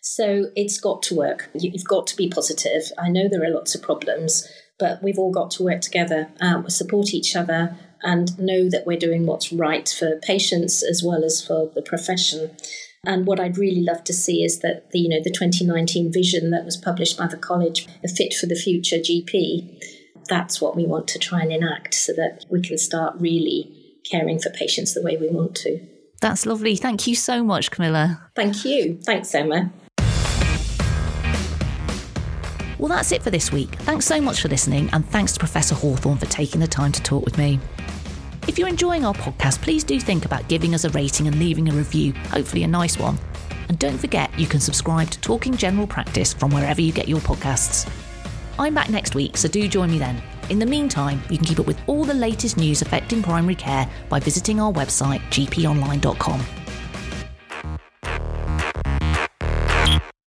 So 0.01 0.47
it's 0.55 0.79
got 0.79 1.03
to 1.03 1.15
work. 1.15 1.49
You've 1.53 1.85
got 1.85 2.07
to 2.07 2.17
be 2.17 2.27
positive. 2.27 2.91
I 2.97 3.09
know 3.09 3.29
there 3.29 3.43
are 3.43 3.53
lots 3.53 3.75
of 3.75 3.81
problems, 3.81 4.47
but 4.79 5.01
we've 5.03 5.19
all 5.19 5.31
got 5.31 5.51
to 5.51 5.63
work 5.63 5.81
together, 5.81 6.29
um, 6.41 6.69
support 6.69 7.13
each 7.13 7.35
other, 7.35 7.77
and 8.01 8.37
know 8.39 8.67
that 8.69 8.85
we're 8.87 8.97
doing 8.97 9.27
what's 9.27 9.53
right 9.53 9.87
for 9.87 10.17
patients 10.17 10.83
as 10.83 11.03
well 11.03 11.23
as 11.23 11.45
for 11.45 11.71
the 11.75 11.83
profession. 11.83 12.51
And 13.03 13.25
what 13.25 13.39
I'd 13.39 13.57
really 13.57 13.81
love 13.81 14.03
to 14.03 14.13
see 14.13 14.43
is 14.43 14.59
that 14.59 14.91
the, 14.91 14.99
you 14.99 15.09
know, 15.09 15.21
the 15.23 15.31
2019 15.31 16.13
vision 16.13 16.51
that 16.51 16.65
was 16.65 16.77
published 16.77 17.17
by 17.17 17.25
the 17.25 17.37
college, 17.37 17.87
a 18.03 18.07
fit 18.07 18.31
for 18.31 18.45
the 18.45 18.53
future 18.53 18.97
GP, 18.97 19.81
that's 20.29 20.61
what 20.61 20.75
we 20.75 20.85
want 20.85 21.07
to 21.07 21.17
try 21.19 21.41
and 21.41 21.51
enact 21.51 21.95
so 21.95 22.13
that 22.13 22.45
we 22.51 22.61
can 22.61 22.77
start 22.77 23.15
really 23.19 23.97
caring 24.09 24.39
for 24.39 24.51
patients 24.51 24.93
the 24.93 25.01
way 25.01 25.17
we 25.17 25.29
want 25.29 25.55
to. 25.55 25.79
That's 26.21 26.45
lovely. 26.45 26.75
Thank 26.75 27.07
you 27.07 27.15
so 27.15 27.43
much, 27.43 27.71
Camilla. 27.71 28.29
Thank 28.35 28.63
you. 28.65 28.99
Thanks, 29.03 29.33
Emma. 29.33 29.71
Well, 32.77 32.89
that's 32.89 33.11
it 33.11 33.23
for 33.23 33.31
this 33.31 33.51
week. 33.51 33.75
Thanks 33.79 34.05
so 34.05 34.21
much 34.21 34.41
for 34.41 34.47
listening, 34.47 34.89
and 34.93 35.07
thanks 35.07 35.33
to 35.33 35.39
Professor 35.39 35.73
Hawthorne 35.73 36.17
for 36.17 36.27
taking 36.27 36.61
the 36.61 36.67
time 36.67 36.91
to 36.91 37.01
talk 37.01 37.25
with 37.25 37.37
me. 37.39 37.59
If 38.47 38.57
you're 38.57 38.67
enjoying 38.67 39.05
our 39.05 39.13
podcast, 39.13 39.61
please 39.61 39.83
do 39.83 39.99
think 39.99 40.25
about 40.25 40.47
giving 40.47 40.73
us 40.73 40.83
a 40.83 40.89
rating 40.89 41.27
and 41.27 41.37
leaving 41.37 41.69
a 41.69 41.73
review, 41.73 42.13
hopefully 42.29 42.63
a 42.63 42.67
nice 42.67 42.97
one. 42.97 43.17
And 43.69 43.77
don't 43.77 43.99
forget, 43.99 44.37
you 44.37 44.47
can 44.47 44.59
subscribe 44.59 45.09
to 45.11 45.21
Talking 45.21 45.55
General 45.55 45.85
Practice 45.85 46.33
from 46.33 46.49
wherever 46.49 46.81
you 46.81 46.91
get 46.91 47.07
your 47.07 47.19
podcasts. 47.19 47.89
I'm 48.57 48.73
back 48.73 48.89
next 48.89 49.13
week, 49.15 49.37
so 49.37 49.47
do 49.47 49.67
join 49.67 49.91
me 49.91 49.99
then. 49.99 50.21
In 50.49 50.59
the 50.59 50.65
meantime, 50.65 51.21
you 51.29 51.37
can 51.37 51.45
keep 51.45 51.59
up 51.59 51.67
with 51.67 51.79
all 51.87 52.03
the 52.03 52.13
latest 52.13 52.57
news 52.57 52.81
affecting 52.81 53.21
primary 53.21 53.55
care 53.55 53.89
by 54.09 54.19
visiting 54.19 54.59
our 54.59 54.73
website, 54.73 55.21
gponline.com. 55.29 56.60